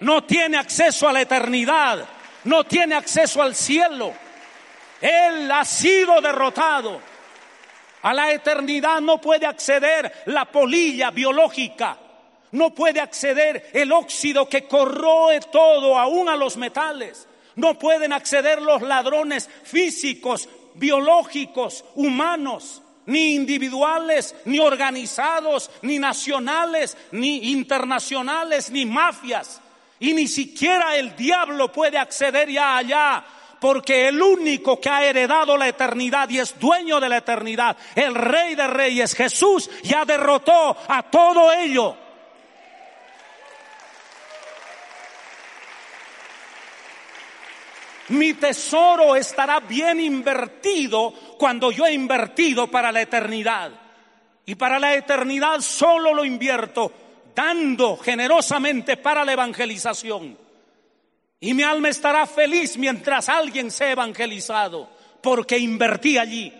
No 0.00 0.24
tiene 0.24 0.56
acceso 0.56 1.08
a 1.08 1.12
la 1.12 1.20
eternidad, 1.20 2.06
no 2.44 2.64
tiene 2.64 2.94
acceso 2.94 3.42
al 3.42 3.54
cielo. 3.54 4.14
Él 5.00 5.50
ha 5.52 5.64
sido 5.64 6.20
derrotado. 6.22 7.00
A 8.00 8.14
la 8.14 8.32
eternidad 8.32 9.00
no 9.00 9.20
puede 9.20 9.44
acceder 9.44 10.22
la 10.26 10.46
polilla 10.46 11.10
biológica, 11.10 11.98
no 12.52 12.74
puede 12.74 13.00
acceder 13.00 13.70
el 13.74 13.92
óxido 13.92 14.48
que 14.48 14.66
corroe 14.66 15.40
todo, 15.52 15.98
aún 15.98 16.30
a 16.30 16.36
los 16.36 16.56
metales. 16.56 17.27
No 17.58 17.76
pueden 17.76 18.12
acceder 18.12 18.62
los 18.62 18.82
ladrones 18.82 19.50
físicos, 19.64 20.48
biológicos, 20.74 21.84
humanos, 21.96 22.82
ni 23.06 23.34
individuales, 23.34 24.36
ni 24.44 24.60
organizados, 24.60 25.68
ni 25.82 25.98
nacionales, 25.98 26.96
ni 27.10 27.50
internacionales, 27.50 28.70
ni 28.70 28.86
mafias. 28.86 29.60
Y 29.98 30.14
ni 30.14 30.28
siquiera 30.28 30.94
el 30.94 31.16
diablo 31.16 31.72
puede 31.72 31.98
acceder 31.98 32.48
ya 32.48 32.76
allá, 32.76 33.24
porque 33.58 34.06
el 34.06 34.22
único 34.22 34.80
que 34.80 34.88
ha 34.88 35.04
heredado 35.04 35.56
la 35.56 35.66
eternidad 35.66 36.28
y 36.30 36.38
es 36.38 36.56
dueño 36.60 37.00
de 37.00 37.08
la 37.08 37.16
eternidad, 37.16 37.76
el 37.96 38.14
rey 38.14 38.54
de 38.54 38.68
reyes, 38.68 39.16
Jesús, 39.16 39.68
ya 39.82 40.04
derrotó 40.04 40.76
a 40.86 41.02
todo 41.10 41.52
ello. 41.52 41.96
Mi 48.08 48.34
tesoro 48.34 49.16
estará 49.16 49.60
bien 49.60 50.00
invertido 50.00 51.12
cuando 51.38 51.70
yo 51.70 51.86
he 51.86 51.92
invertido 51.92 52.70
para 52.70 52.90
la 52.90 53.02
eternidad. 53.02 53.70
Y 54.46 54.54
para 54.54 54.78
la 54.78 54.94
eternidad 54.94 55.60
solo 55.60 56.14
lo 56.14 56.24
invierto 56.24 56.90
dando 57.34 57.96
generosamente 57.96 58.96
para 58.96 59.24
la 59.24 59.32
evangelización. 59.32 60.36
Y 61.38 61.54
mi 61.54 61.62
alma 61.62 61.88
estará 61.88 62.26
feliz 62.26 62.76
mientras 62.76 63.28
alguien 63.28 63.70
sea 63.70 63.92
evangelizado, 63.92 64.88
porque 65.22 65.56
invertí 65.56 66.18
allí. 66.18 66.52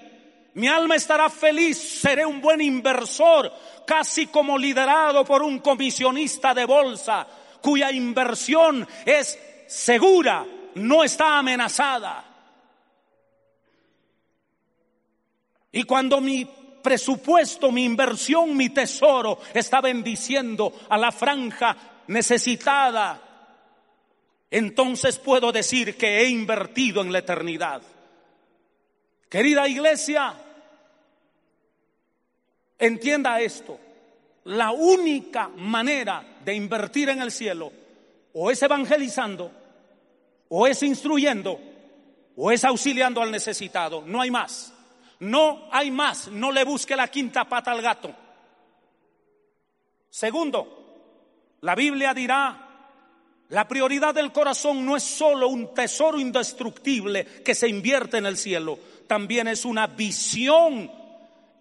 Mi 0.54 0.68
alma 0.68 0.94
estará 0.94 1.30
feliz, 1.30 1.78
seré 1.78 2.24
un 2.24 2.40
buen 2.40 2.60
inversor, 2.60 3.52
casi 3.86 4.26
como 4.26 4.56
liderado 4.56 5.24
por 5.24 5.42
un 5.42 5.58
comisionista 5.58 6.54
de 6.54 6.64
bolsa, 6.64 7.26
cuya 7.60 7.90
inversión 7.90 8.86
es 9.04 9.36
segura, 9.66 10.46
no 10.74 11.04
está 11.04 11.38
amenazada. 11.38 12.24
Y 15.72 15.82
cuando 15.84 16.20
mi 16.20 16.48
presupuesto, 16.82 17.70
mi 17.70 17.84
inversión, 17.84 18.56
mi 18.56 18.70
tesoro 18.70 19.38
está 19.52 19.80
bendiciendo 19.80 20.72
a 20.88 20.96
la 20.96 21.12
franja 21.12 21.76
necesitada, 22.06 23.22
entonces 24.50 25.18
puedo 25.18 25.52
decir 25.52 25.96
que 25.96 26.20
he 26.20 26.28
invertido 26.28 27.02
en 27.02 27.12
la 27.12 27.18
eternidad. 27.18 27.82
Querida 29.28 29.68
iglesia, 29.68 30.34
entienda 32.78 33.40
esto. 33.40 33.78
La 34.44 34.70
única 34.70 35.48
manera 35.48 36.38
de 36.42 36.54
invertir 36.54 37.10
en 37.10 37.20
el 37.20 37.30
cielo 37.30 37.70
o 38.32 38.50
es 38.50 38.62
evangelizando 38.62 39.52
o 40.48 40.66
es 40.66 40.82
instruyendo 40.82 41.60
o 42.36 42.50
es 42.50 42.64
auxiliando 42.64 43.20
al 43.20 43.30
necesitado. 43.30 44.02
No 44.06 44.20
hay 44.20 44.30
más. 44.30 44.72
No 45.20 45.68
hay 45.72 45.90
más. 45.90 46.28
No 46.28 46.52
le 46.52 46.64
busque 46.64 46.96
la 46.96 47.08
quinta 47.08 47.48
pata 47.48 47.72
al 47.72 47.82
gato. 47.82 48.14
Segundo, 50.10 51.58
la 51.60 51.74
Biblia 51.74 52.14
dirá, 52.14 52.68
la 53.48 53.66
prioridad 53.66 54.14
del 54.14 54.32
corazón 54.32 54.84
no 54.84 54.96
es 54.96 55.02
solo 55.02 55.48
un 55.48 55.74
tesoro 55.74 56.18
indestructible 56.18 57.24
que 57.44 57.54
se 57.54 57.68
invierte 57.68 58.18
en 58.18 58.26
el 58.26 58.36
cielo, 58.36 58.78
también 59.06 59.48
es 59.48 59.64
una 59.64 59.86
visión 59.86 60.90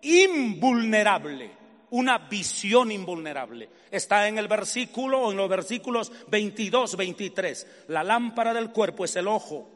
invulnerable 0.02 1.52
una 1.92 2.18
visión 2.18 2.92
invulnerable. 2.92 3.70
Está 3.92 4.28
en 4.28 4.38
el 4.38 4.48
versículo, 4.48 5.32
en 5.32 5.38
los 5.38 5.50
versículos 5.50 6.12
22, 6.28 6.98
23. 6.98 7.68
La 7.88 8.04
lámpara 8.04 8.54
del 8.54 8.72
cuerpo 8.72 9.06
es 9.06 9.16
el 9.16 9.28
ojo. 9.28 9.70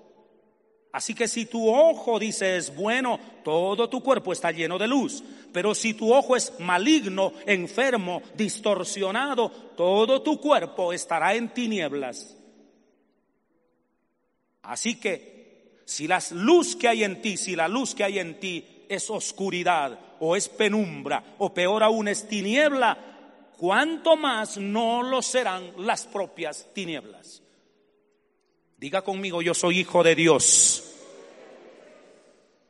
Así 0.91 1.13
que 1.13 1.27
si 1.27 1.45
tu 1.45 1.69
ojo, 1.69 2.19
dice, 2.19 2.57
es 2.57 2.75
bueno, 2.75 3.17
todo 3.43 3.89
tu 3.89 4.03
cuerpo 4.03 4.33
está 4.33 4.51
lleno 4.51 4.77
de 4.77 4.87
luz. 4.87 5.23
Pero 5.53 5.73
si 5.73 5.93
tu 5.93 6.13
ojo 6.13 6.35
es 6.35 6.53
maligno, 6.59 7.33
enfermo, 7.45 8.21
distorsionado, 8.35 9.49
todo 9.77 10.21
tu 10.21 10.39
cuerpo 10.39 10.91
estará 10.91 11.33
en 11.35 11.53
tinieblas. 11.53 12.35
Así 14.63 14.95
que 14.95 15.81
si 15.85 16.07
la 16.07 16.21
luz 16.31 16.75
que 16.75 16.89
hay 16.89 17.03
en 17.05 17.21
ti, 17.21 17.37
si 17.37 17.55
la 17.55 17.69
luz 17.69 17.95
que 17.95 18.03
hay 18.03 18.19
en 18.19 18.39
ti 18.39 18.85
es 18.89 19.09
oscuridad 19.09 19.97
o 20.23 20.35
es 20.35 20.47
penumbra 20.49 21.35
o 21.39 21.53
peor 21.53 21.83
aún 21.83 22.07
es 22.07 22.27
tiniebla, 22.27 22.97
cuánto 23.57 24.15
más 24.15 24.57
no 24.57 25.01
lo 25.01 25.21
serán 25.21 25.73
las 25.77 26.05
propias 26.05 26.67
tinieblas. 26.73 27.41
Diga 28.77 29.01
conmigo, 29.01 29.41
yo 29.41 29.53
soy 29.53 29.79
hijo 29.79 30.03
de 30.03 30.15
Dios. 30.15 30.83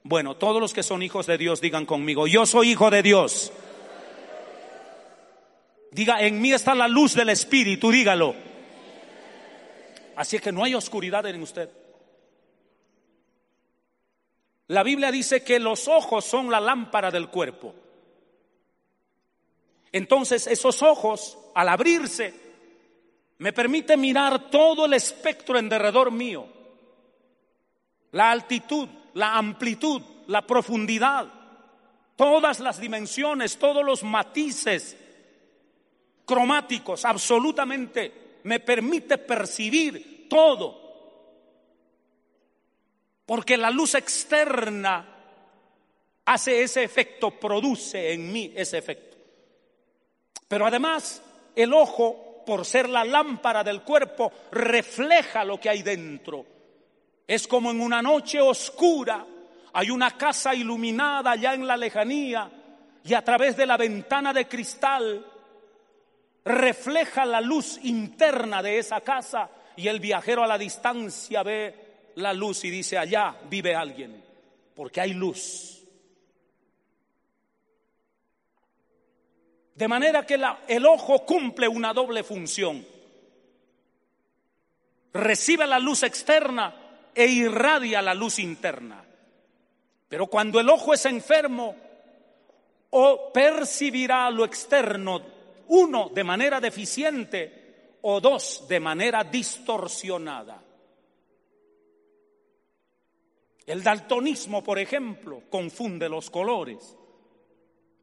Bueno, 0.04 0.36
todos 0.38 0.62
los 0.62 0.74
que 0.74 0.82
son 0.82 1.04
hijos 1.04 1.28
de 1.28 1.38
Dios 1.38 1.60
digan 1.62 1.86
conmigo, 1.86 2.26
yo 2.26 2.46
soy 2.46 2.72
hijo 2.72 2.90
de 2.90 3.04
Dios. 3.04 3.52
Diga, 5.92 6.22
en 6.22 6.40
mí 6.40 6.54
está 6.54 6.74
la 6.74 6.88
luz 6.88 7.16
del 7.16 7.30
Espíritu, 7.30 7.92
dígalo. 7.92 8.34
Así 10.16 10.40
que 10.40 10.54
no 10.54 10.64
hay 10.64 10.74
oscuridad 10.74 11.26
en 11.26 11.42
usted. 11.42 11.70
La 14.72 14.84
Biblia 14.84 15.12
dice 15.12 15.44
que 15.44 15.60
los 15.60 15.90
ojos 15.90 16.24
son 16.24 16.50
la 16.50 16.62
lámpara 16.62 17.12
del 17.12 17.28
cuerpo. 17.28 17.76
Entonces 19.92 20.48
esos 20.48 20.82
ojos, 20.82 21.38
al 21.54 21.68
abrirse, 21.68 22.34
me 23.40 23.52
permite 23.52 23.98
mirar 23.98 24.50
todo 24.50 24.86
el 24.86 24.94
espectro 24.94 25.60
en 25.60 25.68
derredor 25.68 26.10
mío. 26.10 26.48
La 28.12 28.32
altitud, 28.32 28.88
la 29.16 29.38
amplitud, 29.38 30.02
la 30.28 30.48
profundidad, 30.48 31.28
todas 32.16 32.62
las 32.62 32.80
dimensiones, 32.80 33.58
todos 33.58 33.84
los 33.84 34.04
matices 34.04 34.96
cromáticos, 36.24 37.04
absolutamente 37.04 38.40
me 38.44 38.62
permite 38.62 39.18
percibir 39.18 40.30
todo 40.30 40.81
porque 43.32 43.56
la 43.56 43.72
luz 43.72 43.96
externa 43.96 45.08
hace 46.26 46.63
ese 46.63 46.84
efecto, 46.84 47.32
produce 47.32 48.12
en 48.12 48.30
mí 48.30 48.52
ese 48.54 48.78
efecto. 48.78 49.15
Pero 50.50 50.67
además, 50.67 51.24
el 51.56 51.74
ojo, 51.74 52.44
por 52.46 52.65
ser 52.65 52.89
la 52.89 53.06
lámpara 53.06 53.63
del 53.63 53.84
cuerpo, 53.84 54.34
refleja 54.52 55.46
lo 55.46 55.62
que 55.62 55.70
hay 55.70 55.82
dentro. 55.82 56.46
Es 57.26 57.48
como 57.48 57.72
en 57.72 57.80
una 57.80 58.02
noche 58.02 58.41
oscura, 58.41 59.26
hay 59.72 59.89
una 59.91 60.17
casa 60.17 60.54
iluminada 60.54 61.32
allá 61.32 61.54
en 61.54 61.65
la 61.65 61.78
lejanía 61.78 62.52
y 63.02 63.13
a 63.13 63.24
través 63.24 63.56
de 63.56 63.65
la 63.65 63.78
ventana 63.78 64.34
de 64.34 64.46
cristal 64.46 65.26
refleja 66.44 67.24
la 67.24 67.39
luz 67.39 67.80
interna 67.84 68.62
de 68.62 68.80
esa 68.80 69.00
casa 69.00 69.50
y 69.78 69.88
el 69.88 70.02
viajero 70.02 70.44
a 70.44 70.48
la 70.48 70.58
distancia 70.58 71.44
ve 71.44 71.90
la 72.15 72.34
luz 72.34 72.63
y 72.65 72.69
dice, 72.69 72.97
allá 72.97 73.36
vive 73.50 73.76
alguien, 73.76 74.24
porque 74.76 75.02
hay 75.02 75.13
luz. 75.13 75.82
De 79.76 79.88
manera 79.88 80.26
que 80.26 80.39
el 80.67 80.86
ojo 80.86 81.26
cumple 81.26 81.67
una 81.67 81.93
doble 81.93 82.24
función. 82.24 82.86
Recibe 85.13 85.65
la 85.65 85.80
luz 85.80 86.04
externa 86.04 86.76
e 87.15 87.26
irradia 87.26 88.02
la 88.02 88.13
luz 88.13 88.39
interna. 88.39 89.04
Pero 90.08 90.28
cuando 90.28 90.60
el 90.60 90.69
ojo 90.69 90.93
es 90.93 91.06
enfermo, 91.06 91.76
o 92.91 93.32
percibirá 93.34 94.30
lo 94.30 94.45
externo, 94.45 95.21
uno, 95.69 96.10
de 96.13 96.24
manera 96.24 96.60
deficiente, 96.60 97.97
o 98.02 98.19
dos, 98.19 98.67
de 98.67 98.80
manera 98.80 99.24
distorsionada. 99.24 100.62
El 103.65 103.84
daltonismo, 103.84 104.63
por 104.63 104.80
ejemplo, 104.80 105.43
confunde 105.50 106.10
los 106.10 106.30
colores. 106.30 106.95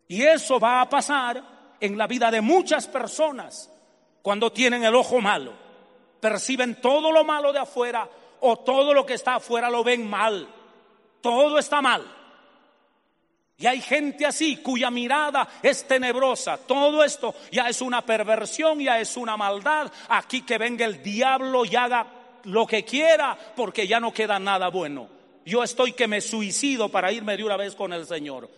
Y 0.07 0.23
eso 0.23 0.59
va 0.59 0.81
a 0.81 0.89
pasar 0.89 1.77
en 1.81 1.99
la 1.99 2.07
vida 2.07 2.31
de 2.31 2.41
muchas 2.41 2.87
personas 2.87 3.71
cuando 4.23 4.53
tienen 4.53 4.85
el 4.85 4.95
ojo 4.95 5.21
malo. 5.21 5.53
Perciben 6.21 6.81
todo 6.81 7.13
lo 7.13 7.25
malo 7.25 7.53
de 7.53 7.59
afuera 7.59 8.09
o 8.41 8.57
todo 8.59 8.95
lo 8.95 9.05
que 9.05 9.15
está 9.15 9.37
afuera 9.37 9.71
lo 9.71 9.85
ven 9.85 10.09
mal. 10.09 10.49
todo 11.21 11.59
está 11.59 11.83
mal. 11.83 12.15
Y 13.61 13.67
hay 13.67 13.81
gente 13.81 14.25
así 14.25 14.59
cuya 14.59 14.89
mirada 14.89 15.49
es 15.63 15.87
tenebrosa. 15.87 16.59
Todo 16.59 17.03
esto 17.03 17.35
ya 17.51 17.69
es 17.69 17.83
una 17.83 18.03
perversión, 18.03 18.79
ya 18.79 19.01
es 19.01 19.17
una 19.17 19.37
maldad. 19.37 19.91
Aquí 20.11 20.43
que 20.43 20.59
venga 20.59 20.85
el 20.85 21.03
diablo 21.03 21.65
y 21.65 21.75
haga 21.75 22.07
lo 22.45 22.67
que 22.67 22.85
quiera 22.85 23.37
porque 23.57 23.89
ya 23.89 23.99
no 23.99 24.13
queda 24.13 24.39
nada 24.39 24.69
bueno. 24.69 25.18
Yo 25.49 25.63
estoy 25.63 25.93
que 25.93 26.07
me 26.07 26.21
suicido 26.21 26.91
para 26.91 27.11
irme 27.11 27.35
de 27.35 27.43
una 27.43 27.57
vez 27.57 27.75
con 27.75 27.95
el 27.95 28.05
Señor. 28.05 28.51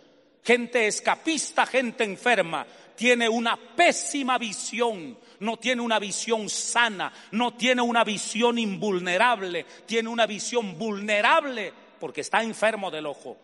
Gente 0.43 0.89
escapista, 0.89 1.65
gente 1.65 2.03
enferma, 2.03 2.67
tiene 2.97 3.29
una 3.29 3.57
pésima 3.57 4.39
visión, 4.39 5.17
no 5.39 5.57
tiene 5.57 5.83
una 5.83 6.01
visión 6.01 6.49
sana, 6.49 7.13
no 7.31 7.55
tiene 7.55 7.81
una 7.81 8.03
visión 8.03 8.59
invulnerable, 8.59 9.67
tiene 9.87 10.09
una 10.09 10.27
visión 10.27 10.77
vulnerable 10.77 11.73
porque 12.01 12.23
está 12.23 12.43
enfermo 12.43 12.91
del 12.91 13.07
ojo. 13.07 13.37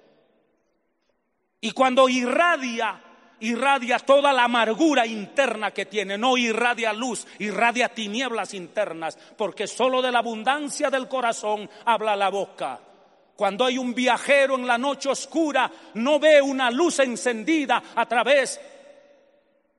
Y 1.60 1.70
cuando 1.70 2.08
irradia, 2.08 3.00
irradia 3.38 4.00
toda 4.00 4.32
la 4.32 4.42
amargura 4.42 5.06
interna 5.06 5.70
que 5.70 5.86
tiene, 5.86 6.18
no 6.18 6.36
irradia 6.36 6.92
luz, 6.92 7.24
irradia 7.38 7.90
tinieblas 7.90 8.54
internas, 8.54 9.16
porque 9.36 9.68
solo 9.68 10.02
de 10.02 10.10
la 10.10 10.18
abundancia 10.18 10.90
del 10.90 11.06
corazón 11.06 11.70
habla 11.84 12.16
la 12.16 12.28
boca. 12.28 12.80
Cuando 13.36 13.66
hay 13.66 13.76
un 13.76 13.94
viajero 13.94 14.54
en 14.54 14.66
la 14.66 14.78
noche 14.78 15.10
oscura, 15.10 15.70
no 15.94 16.18
ve 16.18 16.40
una 16.40 16.70
luz 16.70 16.98
encendida 17.00 17.82
a 17.94 18.06
través 18.06 18.58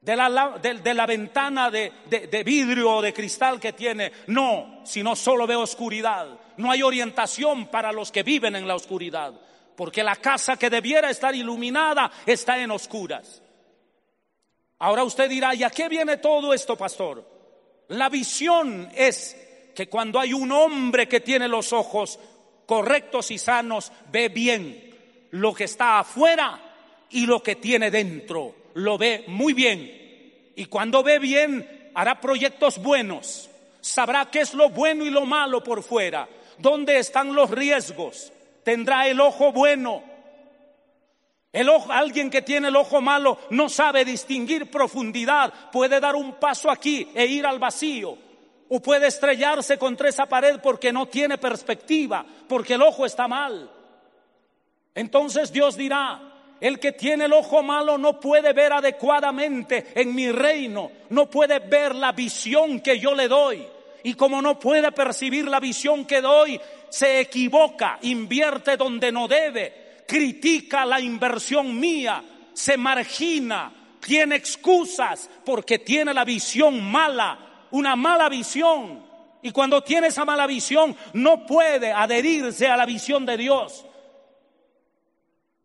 de 0.02 0.16
la, 0.16 1.06
ventana 1.06 1.72
de, 1.72 1.92
de, 2.08 2.44
vidrio 2.44 2.98
o 2.98 3.02
de 3.02 3.14
cristal 3.14 3.60
que 3.60 3.74
tiene. 3.74 4.12
No, 4.28 4.82
sino 4.84 5.16
solo 5.16 5.48
ve 5.48 5.56
oscuridad. 5.56 6.28
No 6.58 6.72
hay 6.72 6.84
orientación 6.84 7.68
para 7.68 7.92
los 7.92 8.12
que 8.12 8.24
viven 8.24 8.56
en 8.56 8.68
la 8.68 8.76
oscuridad, 8.76 9.34
porque 9.76 10.04
la 10.04 10.16
casa 10.16 10.56
que 10.56 10.70
debiera 10.70 11.10
estar 11.10 11.36
iluminada 11.36 12.12
está 12.26 12.60
en 12.60 12.72
oscuras. 12.72 13.42
Ahora 14.80 15.04
usted 15.04 15.28
dirá, 15.30 15.56
¿y 15.56 15.64
a 15.64 15.72
qué 15.72 15.90
viene 15.90 16.18
todo 16.18 16.54
esto, 16.54 16.78
pastor? 16.78 17.28
La 17.90 18.10
visión 18.10 18.90
es 18.96 19.36
que 19.76 19.90
cuando 19.90 20.20
hay 20.20 20.34
un 20.34 20.52
hombre 20.52 21.08
que 21.08 21.22
tiene 21.22 21.48
los 21.48 21.74
ojos 21.74 22.20
correctos 22.68 23.32
y 23.32 23.40
sanos, 23.40 23.92
ve 24.12 24.30
bien 24.30 24.96
lo 25.32 25.54
que 25.54 25.64
está 25.64 26.00
afuera 26.00 26.60
y 27.10 27.26
lo 27.26 27.42
que 27.42 27.56
tiene 27.56 27.90
dentro. 27.90 28.54
Lo 28.76 28.98
ve 29.00 29.24
muy 29.28 29.54
bien. 29.54 30.52
Y 30.56 30.66
cuando 30.66 31.02
ve 31.02 31.18
bien, 31.18 31.92
hará 31.96 32.22
proyectos 32.22 32.78
buenos. 32.78 33.50
Sabrá 33.82 34.30
qué 34.30 34.42
es 34.42 34.54
lo 34.54 34.70
bueno 34.70 35.06
y 35.06 35.10
lo 35.10 35.26
malo 35.26 35.64
por 35.64 35.82
fuera. 35.82 36.28
Dónde 36.60 37.00
están 37.00 37.34
los 37.34 37.50
riesgos. 37.50 38.32
Tendrá 38.64 39.08
el 39.08 39.20
ojo 39.22 39.52
bueno. 39.52 40.04
El 41.54 41.70
ojo, 41.70 41.92
alguien 41.92 42.30
que 42.30 42.42
tiene 42.42 42.68
el 42.68 42.76
ojo 42.76 43.02
malo 43.02 43.40
no 43.50 43.70
sabe 43.70 44.04
distinguir 44.04 44.70
profundidad. 44.70 45.72
Puede 45.72 46.00
dar 46.00 46.16
un 46.16 46.34
paso 46.34 46.70
aquí 46.70 47.08
e 47.16 47.26
ir 47.26 47.46
al 47.46 47.60
vacío 47.60 48.27
o 48.70 48.80
puede 48.82 49.08
estrellarse 49.08 49.78
contra 49.78 50.10
esa 50.10 50.26
pared 50.26 50.60
porque 50.62 50.92
no 50.92 51.08
tiene 51.08 51.38
perspectiva, 51.38 52.26
porque 52.48 52.74
el 52.74 52.82
ojo 52.82 53.06
está 53.06 53.28
mal. 53.28 53.70
Entonces 54.94 55.52
Dios 55.52 55.78
dirá, 55.78 56.20
el 56.60 56.80
que 56.80 56.92
tiene 56.92 57.26
el 57.26 57.34
ojo 57.34 57.64
malo 57.64 57.98
no 57.98 58.20
puede 58.20 58.52
ver 58.54 58.74
adecuadamente 58.74 59.88
en 59.96 60.14
mi 60.14 60.32
reino, 60.32 60.92
no 61.10 61.30
puede 61.30 61.60
ver 61.60 61.96
la 61.96 62.12
visión 62.12 62.80
que 62.82 63.00
yo 63.00 63.14
le 63.14 63.28
doy. 63.28 63.66
Y 64.04 64.14
como 64.14 64.42
no 64.42 64.60
puede 64.60 64.92
percibir 64.92 65.48
la 65.48 65.60
visión 65.60 66.06
que 66.06 66.22
doy, 66.22 66.60
se 66.90 67.20
equivoca, 67.20 68.00
invierte 68.02 68.78
donde 68.78 69.12
no 69.12 69.28
debe, 69.28 70.04
critica 70.08 70.86
la 70.86 71.00
inversión 71.00 71.80
mía, 71.80 72.24
se 72.54 72.78
margina, 72.78 73.72
tiene 74.00 74.36
excusas 74.36 75.30
porque 75.46 75.80
tiene 75.80 76.14
la 76.14 76.24
visión 76.24 76.82
mala 76.84 77.47
una 77.72 77.96
mala 77.96 78.30
visión. 78.30 79.06
Y 79.42 79.52
cuando 79.52 79.84
tiene 79.84 80.08
esa 80.08 80.26
mala 80.26 80.48
visión, 80.48 80.96
no 81.14 81.46
puede 81.46 81.92
adherirse 81.92 82.68
a 82.68 82.78
la 82.78 82.86
visión 82.86 83.26
de 83.26 83.38
Dios. 83.38 83.86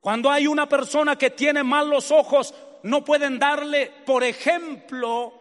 Cuando 0.01 0.31
hay 0.31 0.47
una 0.47 0.69
persona 0.69 1.17
que 1.17 1.31
tiene 1.31 1.63
mal 1.63 1.89
los 1.89 2.11
ojos, 2.11 2.55
no 2.83 3.05
pueden 3.05 3.39
darle, 3.39 3.91
por 4.05 4.25
ejemplo, 4.25 5.33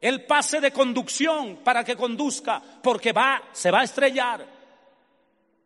el 0.00 0.24
pase 0.24 0.60
de 0.60 0.72
conducción 0.72 1.60
para 1.62 1.84
que 1.84 1.96
conduzca, 1.96 2.62
porque 2.82 3.12
va, 3.12 3.42
se 3.52 3.70
va 3.70 3.80
a 3.80 3.84
estrellar. 3.84 4.44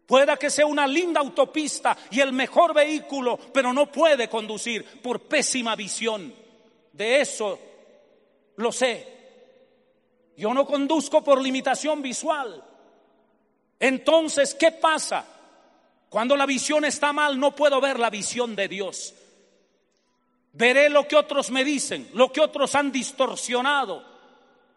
Pueda 0.07 0.37
que 0.37 0.51
sea 0.51 0.67
una 0.67 0.87
linda 0.87 1.21
autopista 1.21 1.97
y 2.11 2.21
el 2.21 2.33
mejor 2.33 2.75
vehículo, 2.75 3.39
pero 3.53 3.73
no 3.73 3.91
puede 3.91 4.29
conducir 4.29 5.01
por 5.01 5.21
pésima 5.21 5.75
visión. 5.75 6.33
De 6.93 7.21
eso 7.21 7.59
lo 8.57 8.71
sé. 8.71 9.16
Yo 10.37 10.53
no 10.53 10.67
conduzco 10.67 11.25
por 11.25 11.41
limitación 11.41 12.03
visual. 12.03 12.63
Entonces, 13.81 14.55
¿qué 14.55 14.73
pasa? 14.73 15.25
Cuando 16.09 16.37
la 16.37 16.47
visión 16.47 16.85
está 16.85 17.13
mal, 17.13 17.39
no 17.39 17.55
puedo 17.55 17.81
ver 17.81 17.99
la 17.99 18.11
visión 18.11 18.55
de 18.55 18.69
Dios. 18.69 19.15
Veré 20.53 20.89
lo 20.89 21.07
que 21.09 21.17
otros 21.17 21.51
me 21.51 21.65
dicen, 21.65 22.09
lo 22.15 22.33
que 22.33 22.41
otros 22.41 22.75
han 22.75 22.93
distorsionado. 22.93 24.05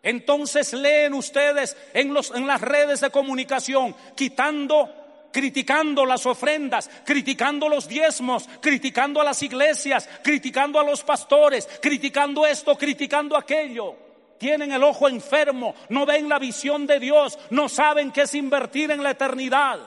Entonces 0.02 0.74
leen 0.74 1.14
ustedes 1.14 1.76
en, 1.94 2.14
los, 2.14 2.32
en 2.32 2.48
las 2.48 2.62
redes 2.62 3.02
de 3.02 3.10
comunicación, 3.10 3.96
quitando 4.16 4.96
criticando 5.32 6.08
las 6.08 6.26
ofrendas, 6.26 6.90
criticando 7.06 7.70
los 7.70 7.88
diezmos, 7.88 8.50
criticando 8.60 9.22
a 9.22 9.24
las 9.24 9.44
iglesias, 9.44 10.10
criticando 10.24 10.80
a 10.80 10.84
los 10.84 11.04
pastores, 11.04 11.70
criticando 11.80 12.48
esto, 12.48 12.76
criticando 12.76 13.38
aquello 13.38 14.09
tienen 14.40 14.72
el 14.72 14.84
ojo 14.84 15.08
enfermo, 15.08 15.76
no 15.90 16.06
ven 16.06 16.28
la 16.30 16.40
visión 16.40 16.88
de 16.88 17.00
Dios, 17.00 17.38
no 17.52 17.70
saben 17.70 18.12
qué 18.12 18.22
es 18.22 18.34
invertir 18.34 18.90
en 18.90 19.04
la 19.04 19.12
eternidad. 19.12 19.80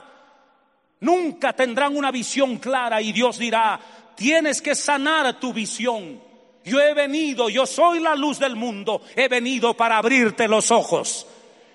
Nunca 1.01 1.51
tendrán 1.51 1.97
una 1.97 2.11
visión 2.11 2.57
clara 2.57 3.01
y 3.01 3.11
Dios 3.11 3.37
dirá, 3.37 3.79
tienes 4.15 4.61
que 4.61 4.75
sanar 4.75 5.39
tu 5.39 5.51
visión. 5.51 6.21
Yo 6.63 6.79
he 6.79 6.93
venido, 6.93 7.49
yo 7.49 7.65
soy 7.65 7.99
la 7.99 8.15
luz 8.15 8.39
del 8.39 8.55
mundo, 8.55 9.01
he 9.15 9.27
venido 9.27 9.73
para 9.73 9.97
abrirte 9.97 10.47
los 10.47 10.71
ojos. 10.71 11.27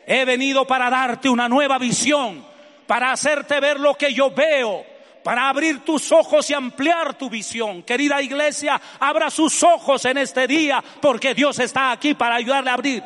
He 0.07 0.25
venido 0.25 0.67
para 0.67 0.89
darte 0.89 1.29
una 1.29 1.49
nueva 1.49 1.79
visión, 1.79 2.43
para 2.87 3.13
hacerte 3.13 3.61
ver 3.61 3.79
lo 3.79 3.95
que 3.95 4.15
yo 4.15 4.31
veo, 4.31 4.87
para 5.29 5.51
abrir 5.51 5.85
tus 5.85 6.11
ojos 6.11 6.49
y 6.49 6.55
ampliar 6.55 7.13
tu 7.19 7.29
visión. 7.29 7.83
Querida 7.83 8.23
iglesia, 8.23 8.81
abra 8.99 9.29
sus 9.29 9.63
ojos 9.63 10.03
en 10.07 10.17
este 10.17 10.47
día 10.47 10.83
porque 11.03 11.35
Dios 11.35 11.59
está 11.59 11.93
aquí 11.93 12.15
para 12.15 12.37
ayudarle 12.37 12.71
a 12.71 12.73
abrir. 12.73 13.03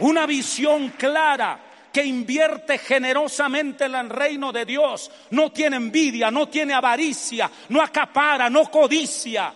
Una 0.00 0.26
visión 0.26 0.88
clara 0.98 1.60
que 1.92 2.04
invierte 2.04 2.78
generosamente 2.78 3.84
en 3.84 3.94
el 3.94 4.10
reino 4.10 4.50
de 4.50 4.64
Dios. 4.64 5.12
No 5.30 5.52
tiene 5.52 5.76
envidia, 5.76 6.32
no 6.32 6.48
tiene 6.48 6.74
avaricia, 6.74 7.48
no 7.68 7.80
acapara, 7.80 8.50
no 8.50 8.68
codicia 8.68 9.54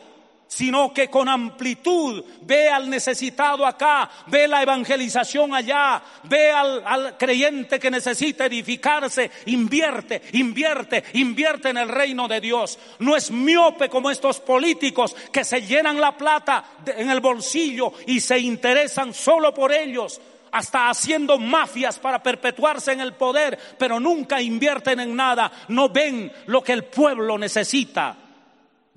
sino 0.49 0.95
que 0.95 1.09
con 1.09 1.29
amplitud 1.29 2.25
ve 2.41 2.71
al 2.71 2.89
necesitado 2.89 3.67
acá, 3.67 4.11
ve 4.27 4.49
la 4.49 4.63
evangelización 4.63 5.55
allá, 5.55 6.03
ve 6.25 6.51
al, 6.51 7.17
creyente 7.19 7.79
que 7.79 7.91
necesita 7.91 8.47
edificarse, 8.47 9.31
invierte, 9.47 10.23
invierte, 10.33 11.05
invierte 11.13 11.69
en 11.69 11.77
el 11.77 11.89
reino 11.89 12.27
de 12.27 12.41
Dios. 12.41 12.79
No 12.99 13.15
es 13.15 13.31
miope 13.31 13.91
como 13.91 14.11
estos 14.11 14.41
políticos 14.41 15.15
que 15.31 15.45
se 15.45 15.61
llenan 15.63 16.01
la 16.01 16.17
plata 16.17 16.65
en 16.87 17.11
el 17.11 17.21
bolsillo 17.21 17.93
y 18.07 18.21
se 18.21 18.39
interesan 18.39 19.13
solo 19.13 19.53
por 19.53 19.71
ellos 19.71 20.19
hasta 20.51 20.89
haciendo 20.89 21.39
mafias 21.39 21.99
para 21.99 22.23
perpetuarse 22.23 22.93
en 22.93 23.01
el 23.01 23.13
poder, 23.13 23.59
pero 23.77 24.01
nunca 24.01 24.41
invierten 24.41 24.99
en 25.01 25.15
nada, 25.15 25.53
no 25.69 25.91
ven 25.91 26.33
lo 26.47 26.63
que 26.63 26.73
el 26.73 26.85
pueblo 26.85 27.37
necesita. 27.37 28.28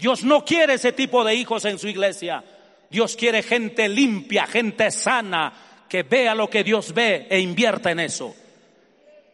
Dios 0.01 0.23
no 0.23 0.43
quiere 0.43 0.73
ese 0.73 0.93
tipo 0.93 1.23
de 1.23 1.35
hijos 1.35 1.63
en 1.65 1.77
su 1.77 1.87
iglesia. 1.87 2.43
Dios 2.89 3.15
quiere 3.15 3.43
gente 3.43 3.87
limpia, 3.87 4.47
gente 4.47 4.89
sana, 4.89 5.53
que 5.87 6.01
vea 6.01 6.33
lo 6.33 6.49
que 6.49 6.63
Dios 6.63 6.91
ve 6.91 7.27
e 7.29 7.39
invierta 7.39 7.91
en 7.91 7.99
eso. 7.99 8.33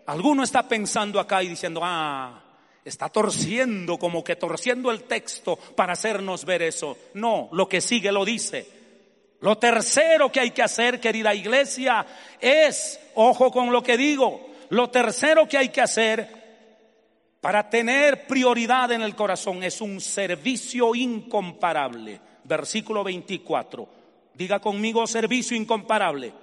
Alguno 0.07 0.43
está 0.43 0.68
pensando 0.68 1.22
acá 1.22 1.41
y 1.41 1.47
diciendo, 1.47 1.80
ah, 1.82 2.43
está 2.84 3.07
torciendo, 3.07 3.97
como 3.97 4.26
que 4.26 4.36
torciendo 4.36 4.91
el 4.91 5.03
texto 5.03 5.55
para 5.55 5.93
hacernos 5.93 6.43
ver 6.43 6.61
eso. 6.63 6.97
No, 7.13 7.47
lo 7.53 7.70
que 7.70 7.80
sigue 7.80 8.11
lo 8.11 8.26
dice. 8.26 8.68
Lo 9.39 9.57
tercero 9.57 10.30
que 10.34 10.41
hay 10.41 10.51
que 10.51 10.63
hacer, 10.63 10.99
querida 10.99 11.34
iglesia, 11.34 12.05
es, 12.41 12.99
ojo 13.15 13.51
con 13.51 13.72
lo 13.72 13.82
que 13.82 13.95
digo, 13.95 14.49
lo 14.68 14.89
tercero 14.89 15.47
que 15.47 15.57
hay 15.57 15.70
que 15.70 15.80
hacer 15.80 16.47
para 17.41 17.69
tener 17.69 18.25
prioridad 18.27 18.91
en 18.91 19.01
el 19.01 19.15
corazón 19.15 19.63
es 19.63 19.81
un 19.81 20.01
servicio 20.01 20.95
incomparable. 20.95 22.19
Versículo 22.43 23.03
24. 23.03 23.88
Diga 24.33 24.59
conmigo 24.59 25.05
servicio 25.07 25.55
incomparable. 25.57 26.33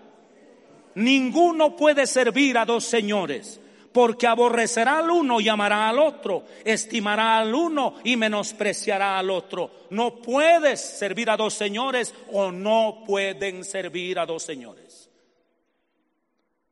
ninguno 0.97 1.75
puede 1.77 2.07
servir 2.07 2.57
a 2.57 2.65
dos 2.65 2.85
señores, 2.85 3.61
porque 3.93 4.27
aborrecerá 4.27 4.99
al 4.99 5.11
uno 5.11 5.41
y 5.41 5.49
amará 5.49 5.89
al 5.89 5.99
otro, 5.99 6.45
estimará 6.65 7.39
al 7.39 7.55
uno 7.55 7.95
y 8.05 8.17
menospreciará 8.17 9.19
al 9.19 9.31
otro. 9.31 9.71
No 9.91 10.17
puedes 10.17 10.81
servir 10.81 11.31
a 11.31 11.37
dos 11.37 11.55
señores 11.55 12.15
o 12.33 12.51
no 12.51 13.05
pueden 13.07 13.65
servir 13.65 14.19
a 14.19 14.27
dos 14.27 14.43
señores. 14.43 14.84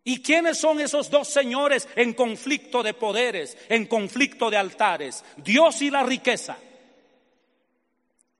¿Y 0.05 0.21
quiénes 0.21 0.59
son 0.59 0.81
esos 0.81 1.11
dos 1.11 1.29
señores 1.29 1.89
en 1.95 2.15
conflicto 2.15 2.83
de 2.83 2.95
poderes, 2.95 3.57
en 3.69 3.87
conflicto 3.87 4.51
de 4.51 4.57
altares? 4.57 5.25
Dios 5.37 5.81
y 5.83 5.91
la 5.91 6.03
riqueza. 6.03 6.57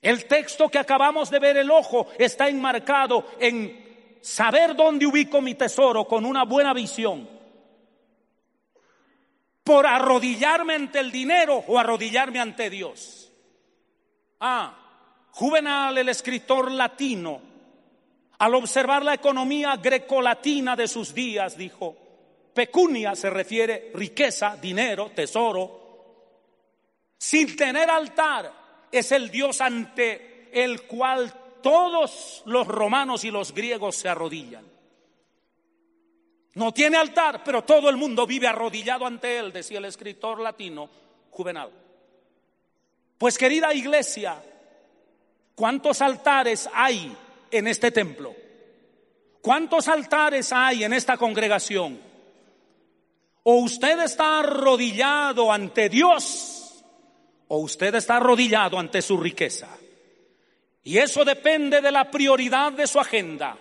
El 0.01 0.27
texto 0.27 0.69
que 0.69 0.79
acabamos 0.79 1.31
de 1.31 1.39
ver, 1.39 1.57
el 1.57 1.71
ojo, 1.71 2.09
está 2.19 2.49
enmarcado 2.49 3.25
en 3.39 4.19
saber 4.21 4.75
dónde 4.75 5.07
ubico 5.07 5.41
mi 5.41 5.55
tesoro 5.55 6.05
con 6.09 6.25
una 6.25 6.45
buena 6.45 6.75
visión. 6.75 7.29
Por 9.63 9.87
arrodillarme 9.87 10.75
ante 10.75 10.99
el 10.99 11.13
dinero 11.13 11.63
o 11.69 11.79
arrodillarme 11.79 12.41
ante 12.41 12.69
Dios. 12.69 13.31
Ah, 14.41 14.79
Juvenal, 15.31 15.97
el 15.97 16.09
escritor 16.09 16.73
latino, 16.73 17.41
al 18.43 18.57
observar 18.57 19.05
la 19.05 19.15
economía 19.15 19.77
grecolatina 19.77 20.75
de 20.75 20.89
sus 20.89 21.15
días, 21.15 21.57
dijo, 21.57 21.97
pecunia 22.53 23.15
se 23.15 23.31
refiere 23.31 23.93
riqueza, 23.95 24.57
dinero, 24.57 25.13
tesoro, 25.15 26.35
sin 27.17 27.55
tener 27.55 27.89
altar 27.89 28.89
es 28.91 29.13
el 29.13 29.31
Dios 29.31 29.61
ante 29.61 30.51
el 30.53 30.83
cual 30.89 31.33
todos 31.63 32.43
los 32.47 32.67
romanos 32.67 33.23
y 33.23 33.31
los 33.31 33.55
griegos 33.55 33.95
se 33.95 34.09
arrodillan. 34.09 34.67
No 36.55 36.75
tiene 36.75 36.97
altar, 36.97 37.45
pero 37.45 37.63
todo 37.63 37.89
el 37.89 37.97
mundo 37.97 38.27
vive 38.27 38.49
arrodillado 38.49 39.07
ante 39.07 39.39
él, 39.39 39.53
decía 39.53 39.79
el 39.79 39.85
escritor 39.85 40.41
latino 40.41 40.91
Juvenal. 41.31 41.71
Pues 43.19 43.39
querida 43.39 43.73
iglesia, 43.73 44.43
¿cuántos 45.55 46.03
altares 46.03 46.69
hay 46.75 47.17
en 47.53 47.69
este 47.69 47.93
templo? 47.93 48.35
¿Cuántos 49.41 49.87
altares 49.87 50.53
hay 50.53 50.83
en 50.83 50.93
esta 50.93 51.17
congregación? 51.17 52.01
¿O 53.45 53.55
usted 53.57 54.01
está 54.01 54.41
arrodillado 54.41 55.53
ante 55.53 55.89
Dios 55.89 56.63
o 57.55 57.59
usted 57.59 57.95
está 57.97 58.17
arrodillado 58.17 58.79
ante 58.79 59.03
su 59.03 59.19
riqueza. 59.19 59.69
Y 60.85 60.97
eso 60.97 61.23
depende 61.23 61.83
de 61.83 61.93
la 61.93 62.11
prioridad 62.11 62.73
de 62.73 62.87
su 62.87 62.99
agenda. 62.99 63.59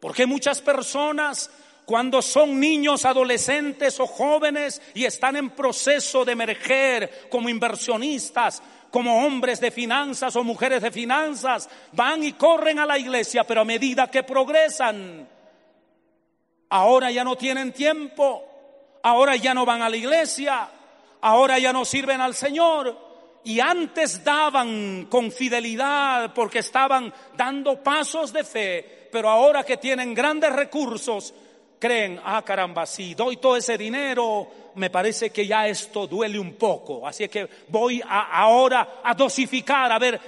Porque 0.00 0.24
muchas 0.24 0.62
personas 0.62 1.50
cuando 1.84 2.22
son 2.22 2.58
niños, 2.58 3.04
adolescentes 3.04 4.00
o 4.00 4.06
jóvenes 4.06 4.80
y 4.94 5.04
están 5.04 5.36
en 5.36 5.50
proceso 5.50 6.24
de 6.24 6.32
emerger 6.32 7.28
como 7.28 7.50
inversionistas, 7.50 8.62
como 8.90 9.24
hombres 9.24 9.60
de 9.60 9.70
finanzas 9.70 10.34
o 10.36 10.44
mujeres 10.44 10.82
de 10.82 10.90
finanzas, 10.90 11.68
van 11.92 12.24
y 12.24 12.32
corren 12.32 12.78
a 12.78 12.86
la 12.86 12.98
iglesia, 12.98 13.44
pero 13.44 13.60
a 13.60 13.64
medida 13.64 14.10
que 14.10 14.22
progresan, 14.22 15.28
ahora 16.68 17.10
ya 17.10 17.24
no 17.24 17.36
tienen 17.36 17.72
tiempo, 17.72 18.44
ahora 19.02 19.36
ya 19.36 19.54
no 19.54 19.64
van 19.64 19.82
a 19.82 19.88
la 19.88 19.96
iglesia, 19.96 20.68
ahora 21.20 21.58
ya 21.58 21.72
no 21.72 21.84
sirven 21.84 22.20
al 22.20 22.34
Señor, 22.34 23.10
y 23.44 23.60
antes 23.60 24.22
daban 24.22 25.06
con 25.08 25.32
fidelidad 25.32 26.34
porque 26.34 26.58
estaban 26.58 27.12
dando 27.36 27.82
pasos 27.82 28.32
de 28.32 28.44
fe, 28.44 29.08
pero 29.10 29.30
ahora 29.30 29.64
que 29.64 29.76
tienen 29.76 30.14
grandes 30.14 30.52
recursos, 30.52 31.32
creen, 31.80 32.20
ah 32.22 32.42
caramba, 32.42 32.86
si 32.86 33.14
doy 33.14 33.38
todo 33.38 33.56
ese 33.56 33.76
dinero, 33.76 34.48
me 34.76 34.90
parece 34.90 35.30
que 35.30 35.46
ya 35.46 35.66
esto 35.66 36.06
duele 36.06 36.38
un 36.38 36.54
poco, 36.54 37.08
así 37.08 37.28
que 37.28 37.48
voy 37.68 38.00
ahora 38.06 39.00
a 39.02 39.14
dosificar, 39.14 39.90
a 39.90 39.98
ver, 39.98 40.20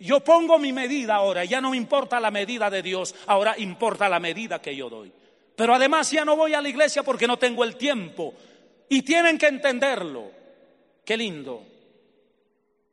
yo 0.00 0.20
pongo 0.20 0.58
mi 0.58 0.72
medida 0.72 1.14
ahora, 1.14 1.44
ya 1.44 1.60
no 1.60 1.70
me 1.70 1.76
importa 1.76 2.20
la 2.20 2.30
medida 2.30 2.68
de 2.68 2.82
Dios, 2.82 3.14
ahora 3.26 3.54
importa 3.56 4.08
la 4.08 4.20
medida 4.20 4.60
que 4.60 4.76
yo 4.76 4.90
doy. 4.90 5.10
Pero 5.56 5.74
además 5.74 6.10
ya 6.10 6.24
no 6.24 6.36
voy 6.36 6.52
a 6.54 6.60
la 6.60 6.68
iglesia 6.68 7.02
porque 7.02 7.26
no 7.26 7.38
tengo 7.38 7.62
el 7.64 7.76
tiempo. 7.76 8.34
Y 8.88 9.02
tienen 9.02 9.38
que 9.38 9.46
entenderlo. 9.46 10.30
Qué 11.04 11.16
lindo. 11.16 11.62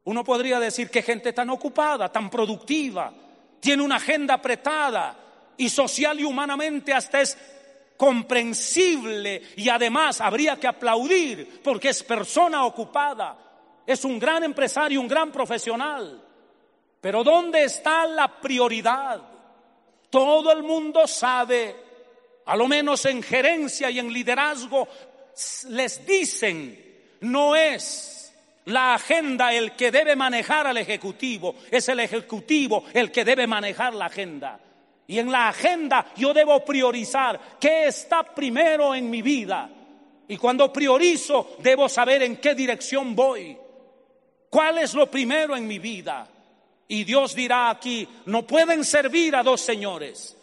Uno 0.04 0.24
podría 0.24 0.60
decir 0.60 0.90
que 0.90 1.02
gente 1.02 1.34
tan 1.34 1.50
ocupada, 1.50 2.12
tan 2.12 2.30
productiva, 2.30 3.14
tiene 3.60 3.84
una 3.84 3.96
agenda 3.96 4.36
apretada 4.36 5.18
y 5.58 5.70
social 5.70 6.20
y 6.20 6.24
humanamente 6.24 6.94
hasta 6.94 7.22
es 7.22 7.38
comprensible 8.02 9.44
y 9.58 9.70
además 9.70 10.22
habría 10.22 10.60
que 10.60 10.66
aplaudir 10.66 11.62
porque 11.64 11.90
es 11.90 12.02
persona 12.02 12.66
ocupada, 12.66 13.38
es 13.86 14.04
un 14.04 14.18
gran 14.18 14.44
empresario, 14.44 15.00
un 15.00 15.08
gran 15.08 15.32
profesional. 15.32 16.20
Pero 17.00 17.24
¿dónde 17.24 17.64
está 17.64 18.08
la 18.08 18.42
prioridad? 18.42 19.22
Todo 20.10 20.52
el 20.52 20.64
mundo 20.64 21.06
sabe, 21.06 21.76
a 22.48 22.56
lo 22.56 22.68
menos 22.68 23.06
en 23.06 23.22
gerencia 23.22 23.92
y 23.92 24.00
en 24.00 24.12
liderazgo, 24.12 24.88
les 25.70 26.04
dicen, 26.04 27.20
no 27.20 27.56
es 27.56 28.34
la 28.66 28.96
agenda, 28.96 29.54
el 29.54 29.74
que 29.74 29.92
debe 29.92 30.16
manejar 30.16 30.66
al 30.66 30.78
Ejecutivo, 30.78 31.54
es 31.70 31.88
el 31.88 32.00
Ejecutivo 32.00 32.84
el 32.96 33.12
que 33.12 33.24
debe 33.24 33.46
manejar 33.46 33.94
la 33.94 34.08
agenda. 34.08 34.60
Y 35.12 35.20
en 35.20 35.30
la 35.30 35.50
agenda 35.50 36.06
yo 36.16 36.34
debo 36.34 36.64
priorizar 36.64 37.38
qué 37.60 37.88
está 37.88 38.24
primero 38.24 38.96
en 38.96 39.10
mi 39.10 39.22
vida. 39.22 39.70
Y 40.26 40.38
cuando 40.38 40.72
priorizo, 40.72 41.58
debo 41.60 41.90
saber 41.90 42.24
en 42.24 42.38
qué 42.38 42.56
dirección 42.56 43.14
voy. 43.14 43.58
¿Cuál 44.50 44.78
es 44.78 44.94
lo 44.94 45.12
primero 45.12 45.58
en 45.58 45.68
mi 45.68 45.80
vida? 45.80 46.26
Y 46.88 47.04
Dios 47.04 47.36
dirá 47.36 47.70
aquí, 47.70 48.08
no 48.28 48.48
pueden 48.48 48.86
servir 48.86 49.36
a 49.36 49.44
dos 49.44 49.60
señores. 49.60 50.38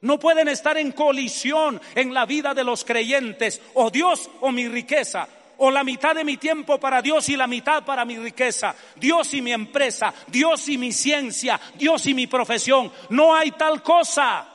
No 0.00 0.18
pueden 0.18 0.48
estar 0.48 0.78
en 0.78 0.92
colisión 0.92 1.78
en 1.94 2.14
la 2.14 2.24
vida 2.24 2.54
de 2.54 2.64
los 2.64 2.82
creyentes, 2.82 3.60
o 3.74 3.90
Dios 3.90 4.30
o 4.40 4.50
mi 4.50 4.66
riqueza, 4.68 5.28
o 5.58 5.70
la 5.70 5.84
mitad 5.84 6.14
de 6.14 6.24
mi 6.24 6.36
tiempo 6.36 6.78
para 6.78 7.02
Dios 7.02 7.28
y 7.28 7.36
la 7.36 7.46
mitad 7.46 7.84
para 7.84 8.04
mi 8.04 8.18
riqueza, 8.18 8.74
Dios 8.96 9.32
y 9.34 9.42
mi 9.42 9.52
empresa, 9.52 10.12
Dios 10.26 10.68
y 10.68 10.78
mi 10.78 10.92
ciencia, 10.92 11.60
Dios 11.74 12.06
y 12.06 12.14
mi 12.14 12.26
profesión. 12.26 12.92
No 13.10 13.34
hay 13.34 13.52
tal 13.52 13.82
cosa. 13.82 14.48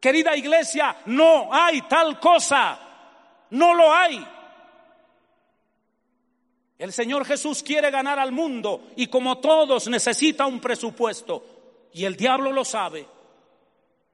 Querida 0.00 0.36
iglesia, 0.36 0.96
no 1.06 1.52
hay 1.52 1.82
tal 1.82 2.20
cosa. 2.20 2.78
No 3.50 3.74
lo 3.74 3.92
hay. 3.92 4.26
El 6.78 6.92
Señor 6.92 7.24
Jesús 7.24 7.62
quiere 7.62 7.90
ganar 7.90 8.18
al 8.18 8.30
mundo 8.30 8.90
y 8.94 9.08
como 9.08 9.38
todos 9.38 9.88
necesita 9.88 10.46
un 10.46 10.60
presupuesto 10.60 11.88
y 11.92 12.04
el 12.04 12.16
diablo 12.16 12.52
lo 12.52 12.64
sabe. 12.64 13.17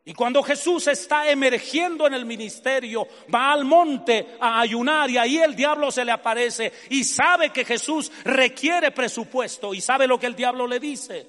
Y 0.07 0.13
cuando 0.13 0.43
Jesús 0.43 0.87
está 0.89 1.31
emergiendo 1.31 2.07
en 2.07 2.13
el 2.13 2.27
ministerio, 2.27 3.09
va 3.35 3.53
al 3.53 3.65
monte 3.65 4.37
a 4.39 4.61
ayunar 4.61 5.09
y 5.09 5.17
ahí 5.17 5.39
el 5.39 5.57
diablo 5.57 5.91
se 5.91 6.05
le 6.05 6.13
aparece 6.13 6.73
y 6.91 7.05
sabe 7.05 7.51
que 7.51 7.65
Jesús 7.65 8.13
requiere 8.25 8.91
presupuesto 8.91 9.73
y 9.73 9.81
sabe 9.81 10.07
lo 10.07 10.19
que 10.19 10.27
el 10.27 10.37
diablo 10.37 10.67
le 10.67 10.79
dice. 10.79 11.27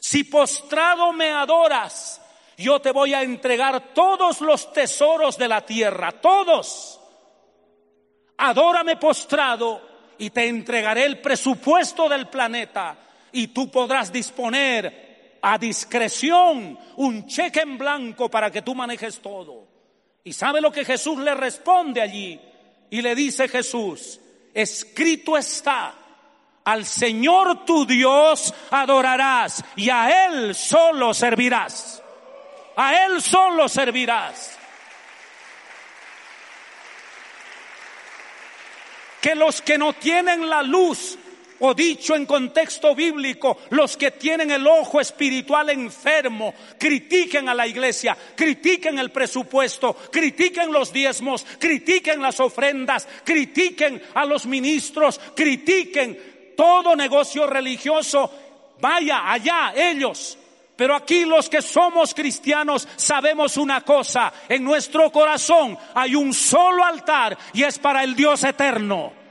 Si 0.00 0.24
postrado 0.24 1.12
me 1.12 1.30
adoras, 1.30 2.20
yo 2.58 2.80
te 2.80 2.90
voy 2.90 3.14
a 3.14 3.22
entregar 3.22 3.94
todos 3.94 4.40
los 4.40 4.72
tesoros 4.72 5.38
de 5.38 5.46
la 5.46 5.64
tierra, 5.64 6.10
todos. 6.12 7.00
Adórame 8.38 8.96
postrado 8.96 9.80
y 10.18 10.30
te 10.30 10.48
entregaré 10.48 11.04
el 11.04 11.20
presupuesto 11.20 12.08
del 12.08 12.26
planeta 12.26 12.96
y 13.30 13.48
tú 13.48 13.70
podrás 13.70 14.12
disponer 14.12 15.03
a 15.46 15.58
discreción 15.58 16.78
un 16.96 17.26
cheque 17.26 17.60
en 17.60 17.76
blanco 17.76 18.30
para 18.30 18.50
que 18.50 18.62
tú 18.62 18.74
manejes 18.74 19.20
todo. 19.20 19.68
¿Y 20.24 20.32
sabe 20.32 20.62
lo 20.62 20.72
que 20.72 20.86
Jesús 20.86 21.18
le 21.18 21.34
responde 21.34 22.00
allí? 22.00 22.40
Y 22.88 23.02
le 23.02 23.14
dice 23.14 23.46
Jesús, 23.46 24.18
escrito 24.54 25.36
está, 25.36 25.94
al 26.64 26.86
Señor 26.86 27.66
tu 27.66 27.84
Dios 27.84 28.54
adorarás 28.70 29.62
y 29.76 29.90
a 29.90 30.28
Él 30.28 30.54
solo 30.54 31.12
servirás. 31.12 32.02
A 32.76 33.04
Él 33.04 33.20
solo 33.20 33.68
servirás. 33.68 34.58
Que 39.20 39.34
los 39.34 39.60
que 39.60 39.76
no 39.76 39.92
tienen 39.92 40.48
la 40.48 40.62
luz 40.62 41.18
o 41.60 41.74
dicho 41.74 42.14
en 42.14 42.26
contexto 42.26 42.94
bíblico, 42.94 43.58
los 43.70 43.96
que 43.96 44.12
tienen 44.12 44.50
el 44.50 44.66
ojo 44.66 45.00
espiritual 45.00 45.70
enfermo, 45.70 46.54
critiquen 46.78 47.48
a 47.48 47.54
la 47.54 47.66
iglesia, 47.66 48.16
critiquen 48.34 48.98
el 48.98 49.10
presupuesto, 49.10 49.96
critiquen 50.10 50.72
los 50.72 50.92
diezmos, 50.92 51.44
critiquen 51.58 52.20
las 52.20 52.40
ofrendas, 52.40 53.06
critiquen 53.24 54.02
a 54.14 54.24
los 54.24 54.46
ministros, 54.46 55.20
critiquen 55.34 56.54
todo 56.56 56.96
negocio 56.96 57.46
religioso. 57.46 58.30
Vaya 58.80 59.30
allá 59.30 59.72
ellos, 59.74 60.38
Pero 60.76 60.96
aquí 60.96 61.24
los 61.24 61.48
que 61.48 61.62
somos 61.62 62.14
cristianos 62.14 62.88
sabemos 62.96 63.56
una 63.56 63.82
cosa, 63.82 64.32
en 64.48 64.64
nuestro 64.64 65.10
corazón 65.12 65.78
hay 65.94 66.16
un 66.16 66.34
solo 66.34 66.84
altar 66.84 67.38
y 67.52 67.62
es 67.62 67.78
para 67.78 68.02
el 68.02 68.16
Dios 68.16 68.42
eterno. 68.42 69.23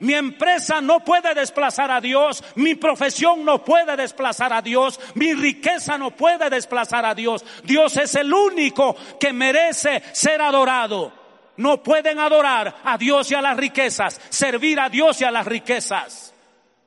Mi 0.00 0.14
empresa 0.14 0.80
no 0.80 1.00
puede 1.00 1.34
desplazar 1.34 1.90
a 1.90 2.00
Dios, 2.00 2.44
mi 2.56 2.74
profesión 2.74 3.44
no 3.44 3.64
puede 3.64 3.96
desplazar 3.96 4.52
a 4.52 4.60
Dios, 4.60 5.00
mi 5.14 5.32
riqueza 5.32 5.96
no 5.96 6.10
puede 6.10 6.50
desplazar 6.50 7.06
a 7.06 7.14
Dios. 7.14 7.44
Dios 7.64 7.96
es 7.96 8.14
el 8.14 8.32
único 8.32 8.94
que 9.18 9.32
merece 9.32 10.02
ser 10.12 10.42
adorado. 10.42 11.12
No 11.56 11.82
pueden 11.82 12.18
adorar 12.18 12.76
a 12.84 12.98
Dios 12.98 13.30
y 13.30 13.34
a 13.34 13.40
las 13.40 13.56
riquezas, 13.56 14.20
servir 14.28 14.78
a 14.78 14.90
Dios 14.90 15.20
y 15.22 15.24
a 15.24 15.30
las 15.30 15.46
riquezas. 15.46 16.34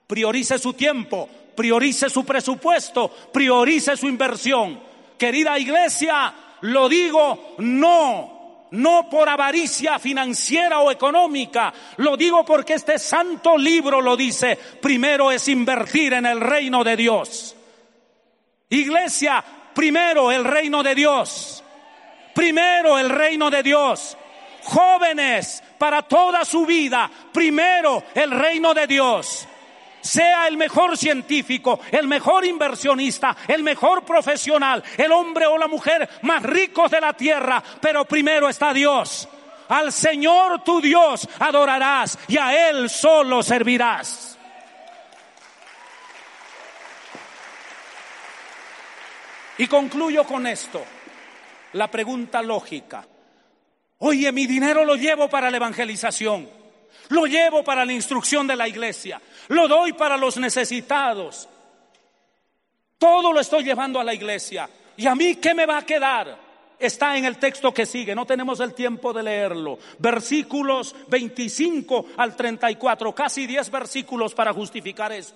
Priorice 0.05 0.59
su 0.59 0.73
tiempo, 0.73 1.27
priorice 1.55 2.09
su 2.09 2.23
presupuesto, 2.23 3.09
priorice 3.33 3.97
su 3.97 4.07
inversión. 4.07 4.79
Querida 5.17 5.57
iglesia, 5.57 6.33
lo 6.61 6.87
digo 6.87 7.55
no, 7.57 8.38
no 8.71 9.09
por 9.09 9.27
avaricia 9.27 9.99
financiera 9.99 10.79
o 10.79 10.91
económica, 10.91 11.73
lo 11.97 12.15
digo 12.15 12.45
porque 12.45 12.73
este 12.73 12.99
santo 12.99 13.57
libro 13.57 14.01
lo 14.01 14.15
dice, 14.15 14.57
primero 14.81 15.31
es 15.31 15.47
invertir 15.47 16.13
en 16.13 16.25
el 16.25 16.39
reino 16.39 16.83
de 16.83 16.95
Dios. 16.95 17.55
Iglesia, 18.69 19.43
primero 19.73 20.31
el 20.31 20.43
reino 20.43 20.83
de 20.83 20.95
Dios. 20.95 21.63
Primero 22.33 22.99
el 22.99 23.09
reino 23.09 23.49
de 23.49 23.63
Dios. 23.63 24.15
Jóvenes, 24.63 25.63
para 25.77 26.03
toda 26.03 26.45
su 26.45 26.65
vida, 26.65 27.09
primero 27.33 28.03
el 28.13 28.31
reino 28.31 28.73
de 28.73 28.87
Dios 28.87 29.47
sea 30.01 30.47
el 30.47 30.57
mejor 30.57 30.97
científico, 30.97 31.79
el 31.91 32.07
mejor 32.07 32.45
inversionista, 32.45 33.35
el 33.47 33.63
mejor 33.63 34.03
profesional, 34.03 34.83
el 34.97 35.11
hombre 35.11 35.45
o 35.45 35.57
la 35.57 35.67
mujer 35.67 36.09
más 36.23 36.43
ricos 36.43 36.91
de 36.91 37.01
la 37.01 37.13
tierra, 37.13 37.63
pero 37.81 38.05
primero 38.05 38.49
está 38.49 38.73
Dios. 38.73 39.27
Al 39.69 39.91
Señor 39.91 40.63
tu 40.63 40.81
Dios 40.81 41.27
adorarás 41.39 42.17
y 42.27 42.37
a 42.37 42.69
Él 42.69 42.89
solo 42.89 43.43
servirás. 43.43 44.37
Y 49.59 49.67
concluyo 49.67 50.23
con 50.23 50.47
esto, 50.47 50.83
la 51.73 51.91
pregunta 51.91 52.41
lógica. 52.41 53.05
Oye, 53.99 54.31
mi 54.31 54.47
dinero 54.47 54.85
lo 54.85 54.95
llevo 54.95 55.29
para 55.29 55.51
la 55.51 55.57
evangelización. 55.57 56.49
Lo 57.09 57.25
llevo 57.25 57.63
para 57.63 57.83
la 57.85 57.91
instrucción 57.91 58.47
de 58.47 58.55
la 58.55 58.67
iglesia. 58.67 59.21
Lo 59.49 59.67
doy 59.67 59.93
para 59.93 60.15
los 60.15 60.37
necesitados. 60.37 61.49
Todo 62.97 63.33
lo 63.33 63.39
estoy 63.39 63.63
llevando 63.63 63.99
a 63.99 64.03
la 64.03 64.13
iglesia. 64.13 64.69
¿Y 64.97 65.07
a 65.07 65.15
mí 65.15 65.35
qué 65.35 65.53
me 65.53 65.65
va 65.65 65.79
a 65.79 65.85
quedar? 65.85 66.37
Está 66.77 67.17
en 67.17 67.25
el 67.25 67.37
texto 67.37 67.73
que 67.73 67.85
sigue, 67.85 68.15
no 68.15 68.25
tenemos 68.25 68.59
el 68.59 68.73
tiempo 68.73 69.11
de 69.11 69.23
leerlo. 69.23 69.79
Versículos 69.97 70.95
25 71.07 72.05
al 72.17 72.35
34, 72.35 73.13
casi 73.13 73.47
10 73.47 73.71
versículos 73.71 74.33
para 74.33 74.53
justificar 74.53 75.11
eso. 75.11 75.33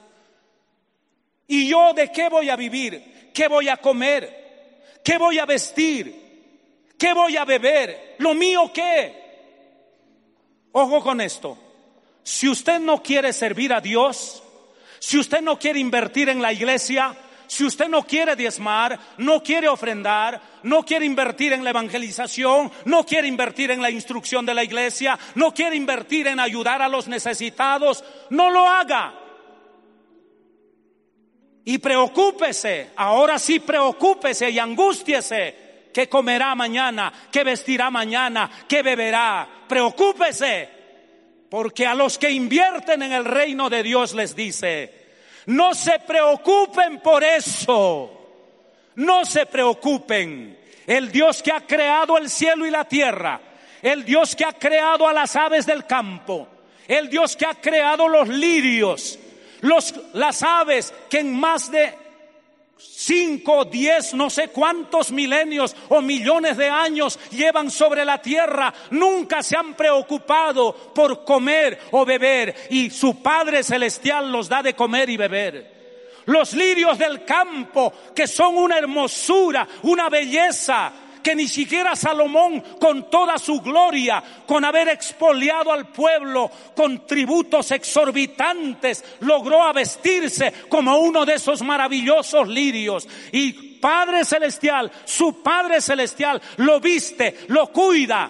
¿Y 1.48 1.68
yo 1.68 1.94
de 1.94 2.12
qué 2.12 2.30
voy 2.30 2.50
a 2.50 2.56
vivir? 2.56 3.32
¿Qué 3.34 3.48
voy 3.48 3.68
a 3.68 3.78
comer? 3.78 4.84
¿Qué 5.04 5.18
voy 5.18 5.40
a 5.40 5.46
vestir? 5.46 6.94
¿Qué 6.98 7.14
voy 7.14 7.36
a 7.36 7.46
beber? 7.46 8.16
¿Lo 8.20 8.34
mío 8.34 8.72
qué? 8.74 9.24
Ojo 10.72 11.02
con 11.02 11.20
esto. 11.20 11.58
Si 12.24 12.48
usted 12.48 12.80
no 12.80 13.04
quiere 13.04 13.34
servir 13.34 13.74
a 13.74 13.82
Dios, 13.82 14.42
si 15.00 15.18
usted 15.18 15.42
no 15.42 15.60
quiere 15.60 15.80
invertir 15.80 16.30
en 16.30 16.42
la 16.42 16.54
iglesia, 16.54 17.16
si 17.48 17.66
usted 17.66 17.88
no 17.88 18.04
quiere 18.04 18.36
diezmar, 18.36 18.98
no 19.18 19.44
quiere 19.44 19.68
ofrendar, 19.68 20.42
no 20.64 20.84
quiere 20.84 21.06
invertir 21.06 21.54
en 21.54 21.64
la 21.64 21.72
evangelización, 21.72 22.72
no 22.86 23.06
quiere 23.06 23.28
invertir 23.28 23.70
en 23.72 23.82
la 23.82 23.92
instrucción 23.92 24.46
de 24.46 24.54
la 24.54 24.64
iglesia, 24.64 25.20
no 25.36 25.54
quiere 25.54 25.76
invertir 25.76 26.28
en 26.28 26.40
ayudar 26.40 26.82
a 26.82 26.88
los 26.88 27.08
necesitados, 27.08 28.04
no 28.30 28.50
lo 28.50 28.68
haga. 28.68 29.14
Y 31.66 31.78
preocúpese, 31.78 32.92
ahora 32.96 33.38
sí 33.38 33.60
preocúpese 33.60 34.50
y 34.50 34.58
angústiese. 34.58 35.92
¿Qué 35.94 36.10
comerá 36.10 36.56
mañana? 36.56 37.14
¿Qué 37.32 37.44
vestirá 37.44 37.92
mañana? 37.92 38.50
¿Qué 38.68 38.82
beberá? 38.82 39.48
Preocúpese 39.68 40.73
porque 41.54 41.86
a 41.86 41.94
los 41.94 42.18
que 42.18 42.32
invierten 42.32 43.04
en 43.04 43.14
el 43.14 43.26
reino 43.26 43.70
de 43.70 43.84
Dios 43.84 44.16
les 44.16 44.36
dice, 44.36 44.92
no 45.46 45.76
se 45.76 46.00
preocupen 46.00 47.00
por 47.00 47.24
eso, 47.24 48.10
no 48.96 49.24
se 49.24 49.46
preocupen. 49.46 50.58
El 50.88 51.12
Dios 51.12 51.44
que 51.44 51.52
ha 51.52 51.62
creado 51.62 52.18
el 52.18 52.32
cielo 52.32 52.66
y 52.66 52.72
la 52.72 52.86
tierra, 52.86 53.40
el 53.84 54.04
Dios 54.04 54.36
que 54.36 54.46
ha 54.46 54.54
creado 54.54 55.08
a 55.08 55.14
las 55.14 55.36
aves 55.36 55.68
del 55.68 55.86
campo, 55.86 56.48
el 56.88 57.08
Dios 57.08 57.36
que 57.36 57.46
ha 57.46 57.54
creado 57.54 58.08
los 58.08 58.30
lirios, 58.30 59.20
los, 59.62 59.94
las 60.14 60.42
aves 60.42 60.92
que 61.08 61.20
en 61.20 61.40
más 61.40 61.70
de 61.70 61.94
cinco, 62.96 63.66
diez, 63.66 64.14
no 64.14 64.30
sé 64.30 64.50
cuántos 64.50 65.12
milenios 65.12 65.76
o 65.90 66.02
millones 66.02 66.58
de 66.58 66.70
años 66.70 67.20
llevan 67.32 67.70
sobre 67.70 68.06
la 68.06 68.22
tierra, 68.22 68.74
nunca 68.92 69.44
se 69.44 69.58
han 69.58 69.74
preocupado 69.74 70.74
por 70.94 71.24
comer 71.26 71.80
o 71.92 72.06
beber 72.06 72.56
y 72.70 72.90
su 72.90 73.22
Padre 73.22 73.64
Celestial 73.64 74.32
los 74.32 74.48
da 74.48 74.64
de 74.64 74.74
comer 74.74 75.10
y 75.10 75.18
beber. 75.18 75.74
Los 76.26 76.54
lirios 76.54 76.98
del 76.98 77.26
campo, 77.26 77.92
que 78.16 78.28
son 78.28 78.58
una 78.58 78.78
hermosura, 78.78 79.68
una 79.82 80.10
belleza, 80.10 80.94
que 81.24 81.36
ni 81.36 81.48
siquiera 81.48 81.96
Salomón, 81.96 82.62
con 82.80 83.10
toda 83.10 83.38
su 83.40 83.62
gloria, 83.62 84.22
con 84.46 84.64
haber 84.66 84.90
expoliado 84.90 85.72
al 85.72 85.88
pueblo 85.88 86.52
con 86.76 87.08
tributos 87.08 87.72
exorbitantes, 87.72 89.04
logró 89.22 89.72
vestirse 89.74 90.54
como 90.70 90.98
uno 90.98 91.26
de 91.26 91.36
esos 91.36 91.62
maravillosos 91.62 92.48
lirios. 92.48 93.08
Y 93.32 93.54
Padre 93.80 94.24
Celestial, 94.26 94.92
su 95.06 95.42
Padre 95.42 95.82
Celestial, 95.82 96.42
lo 96.58 96.80
viste, 96.80 97.46
lo 97.48 97.68
cuida. 97.68 98.30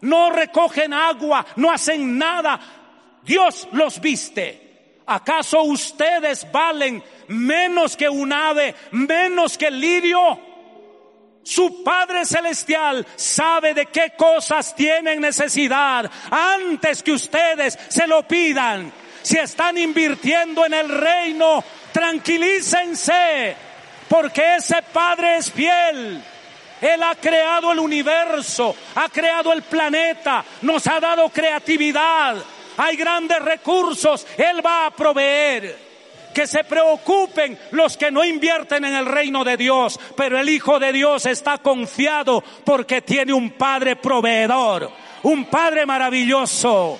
No 0.00 0.30
recogen 0.30 0.92
agua, 0.92 1.46
no 1.56 1.70
hacen 1.70 2.18
nada. 2.18 2.60
Dios 3.22 3.68
los 3.72 4.00
viste. 4.00 5.00
¿Acaso 5.06 5.62
ustedes 5.62 6.50
valen 6.50 7.02
menos 7.28 7.96
que 7.96 8.08
un 8.08 8.32
ave, 8.32 8.74
menos 8.92 9.58
que 9.58 9.66
el 9.66 9.80
lirio? 9.80 10.53
Su 11.44 11.84
Padre 11.84 12.24
Celestial 12.24 13.06
sabe 13.16 13.74
de 13.74 13.86
qué 13.86 14.14
cosas 14.16 14.74
tienen 14.74 15.20
necesidad 15.20 16.10
antes 16.30 17.02
que 17.02 17.12
ustedes 17.12 17.78
se 17.88 18.06
lo 18.06 18.26
pidan. 18.26 18.90
Si 19.22 19.36
están 19.36 19.76
invirtiendo 19.76 20.64
en 20.64 20.74
el 20.74 20.88
reino, 20.88 21.62
tranquilícense, 21.92 23.56
porque 24.08 24.56
ese 24.56 24.82
Padre 24.82 25.36
es 25.36 25.52
fiel. 25.52 26.22
Él 26.80 27.02
ha 27.02 27.14
creado 27.14 27.72
el 27.72 27.78
universo, 27.78 28.74
ha 28.94 29.08
creado 29.08 29.52
el 29.52 29.62
planeta, 29.62 30.44
nos 30.62 30.86
ha 30.86 30.98
dado 30.98 31.28
creatividad, 31.28 32.36
hay 32.76 32.96
grandes 32.96 33.38
recursos, 33.40 34.26
Él 34.36 34.64
va 34.64 34.86
a 34.86 34.90
proveer 34.90 35.93
que 36.34 36.46
se 36.46 36.64
preocupen 36.64 37.58
los 37.70 37.96
que 37.96 38.10
no 38.10 38.24
invierten 38.24 38.84
en 38.84 38.94
el 38.94 39.06
reino 39.06 39.44
de 39.44 39.56
Dios, 39.56 39.98
pero 40.16 40.38
el 40.38 40.48
Hijo 40.48 40.78
de 40.78 40.92
Dios 40.92 41.24
está 41.24 41.58
confiado 41.58 42.42
porque 42.64 43.00
tiene 43.00 43.32
un 43.32 43.52
Padre 43.52 43.96
proveedor, 43.96 44.90
un 45.22 45.46
Padre 45.46 45.86
maravilloso. 45.86 46.98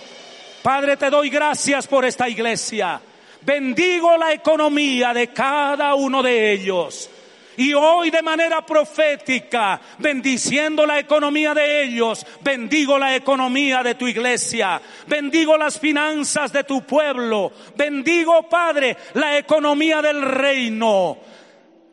Padre, 0.62 0.96
te 0.96 1.10
doy 1.10 1.28
gracias 1.28 1.86
por 1.86 2.06
esta 2.06 2.28
iglesia. 2.28 3.00
Bendigo 3.42 4.16
la 4.16 4.32
economía 4.32 5.12
de 5.12 5.28
cada 5.28 5.94
uno 5.94 6.22
de 6.22 6.52
ellos. 6.52 7.10
Y 7.56 7.72
hoy 7.72 8.10
de 8.10 8.22
manera 8.22 8.64
profética, 8.64 9.80
bendiciendo 9.98 10.86
la 10.86 10.98
economía 10.98 11.54
de 11.54 11.84
ellos, 11.84 12.26
bendigo 12.40 12.98
la 12.98 13.14
economía 13.14 13.82
de 13.82 13.94
tu 13.94 14.08
iglesia, 14.08 14.80
bendigo 15.06 15.56
las 15.56 15.78
finanzas 15.78 16.52
de 16.52 16.64
tu 16.64 16.82
pueblo, 16.82 17.52
bendigo, 17.76 18.48
Padre, 18.48 18.96
la 19.14 19.38
economía 19.38 20.02
del 20.02 20.22
reino. 20.22 21.18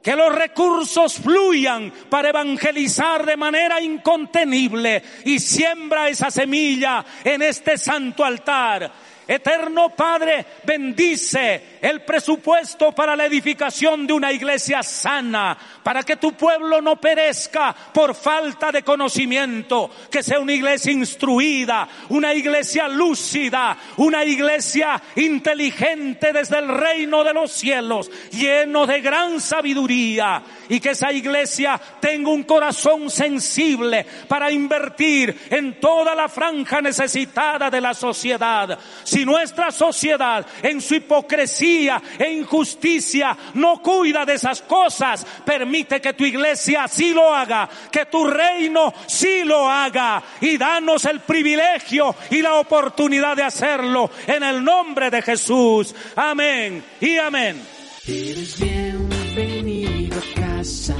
Que 0.01 0.15
los 0.15 0.33
recursos 0.33 1.13
fluyan 1.13 1.93
para 2.09 2.29
evangelizar 2.29 3.23
de 3.23 3.37
manera 3.37 3.79
incontenible 3.79 5.03
y 5.25 5.37
siembra 5.37 6.09
esa 6.09 6.31
semilla 6.31 7.05
en 7.23 7.43
este 7.43 7.77
santo 7.77 8.25
altar 8.25 8.91
Eterno 9.31 9.95
Padre, 9.95 10.45
bendice 10.65 11.77
el 11.81 12.01
presupuesto 12.01 12.91
para 12.91 13.15
la 13.15 13.25
edificación 13.25 14.05
de 14.05 14.11
una 14.11 14.29
iglesia 14.29 14.83
sana, 14.83 15.57
para 15.81 16.03
que 16.03 16.17
tu 16.17 16.33
pueblo 16.33 16.81
no 16.81 16.99
perezca 16.99 17.73
por 17.93 18.13
falta 18.13 18.73
de 18.73 18.83
conocimiento, 18.83 19.89
que 20.11 20.21
sea 20.21 20.41
una 20.41 20.51
iglesia 20.51 20.91
instruida, 20.91 21.87
una 22.09 22.33
iglesia 22.33 22.89
lúcida, 22.89 23.77
una 23.95 24.25
iglesia 24.25 25.01
inteligente 25.15 26.33
desde 26.33 26.59
el 26.59 26.67
reino 26.67 27.23
de 27.23 27.33
los 27.33 27.53
cielos, 27.53 28.11
lleno 28.31 28.85
de 28.85 28.99
gran 28.99 29.39
sabiduría, 29.39 30.43
y 30.67 30.81
que 30.81 30.89
esa 30.89 31.13
iglesia 31.13 31.79
tenga 32.01 32.31
un 32.31 32.43
corazón 32.43 33.09
sensible 33.09 34.05
para 34.27 34.51
invertir 34.51 35.47
en 35.49 35.79
toda 35.79 36.13
la 36.15 36.27
franja 36.27 36.81
necesitada 36.81 37.69
de 37.69 37.79
la 37.79 37.93
sociedad. 37.93 38.77
Nuestra 39.25 39.71
sociedad 39.71 40.45
en 40.61 40.81
su 40.81 40.95
hipocresía 40.95 42.01
e 42.17 42.31
injusticia 42.31 43.37
no 43.55 43.81
cuida 43.81 44.25
de 44.25 44.33
esas 44.33 44.61
cosas, 44.61 45.25
permite 45.45 46.01
que 46.01 46.13
tu 46.13 46.25
iglesia 46.25 46.87
sí 46.87 47.13
lo 47.13 47.33
haga, 47.33 47.69
que 47.91 48.05
tu 48.05 48.25
reino 48.25 48.93
sí 49.07 49.43
lo 49.43 49.69
haga 49.69 50.23
y 50.39 50.57
danos 50.57 51.05
el 51.05 51.21
privilegio 51.21 52.15
y 52.29 52.41
la 52.41 52.55
oportunidad 52.55 53.35
de 53.35 53.43
hacerlo 53.43 54.09
en 54.27 54.43
el 54.43 54.63
nombre 54.63 55.09
de 55.09 55.21
Jesús. 55.21 55.93
Amén 56.15 56.83
y 56.99 57.17
amén. 57.17 57.61
Eres 58.07 58.59
bienvenido 58.59 60.17
a 60.17 60.41
casa. 60.41 60.95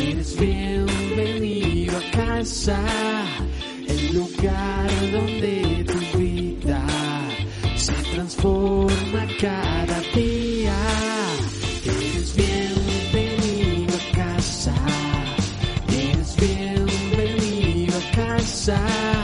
Eres 0.00 0.36
a 1.96 2.16
casa. 2.16 2.80
El 3.86 4.14
lugar 4.14 4.90
donde 5.12 5.84
tu 5.86 6.18
vida 6.18 6.37
se 7.88 8.02
transforma 8.14 9.26
cada 9.40 10.00
día. 10.14 10.76
Eres 11.84 12.34
bienvenido 12.36 13.94
a 13.94 14.16
casa. 14.16 14.74
Eres 15.88 16.36
bienvenido 16.36 17.94
a 17.96 18.16
casa. 18.16 19.17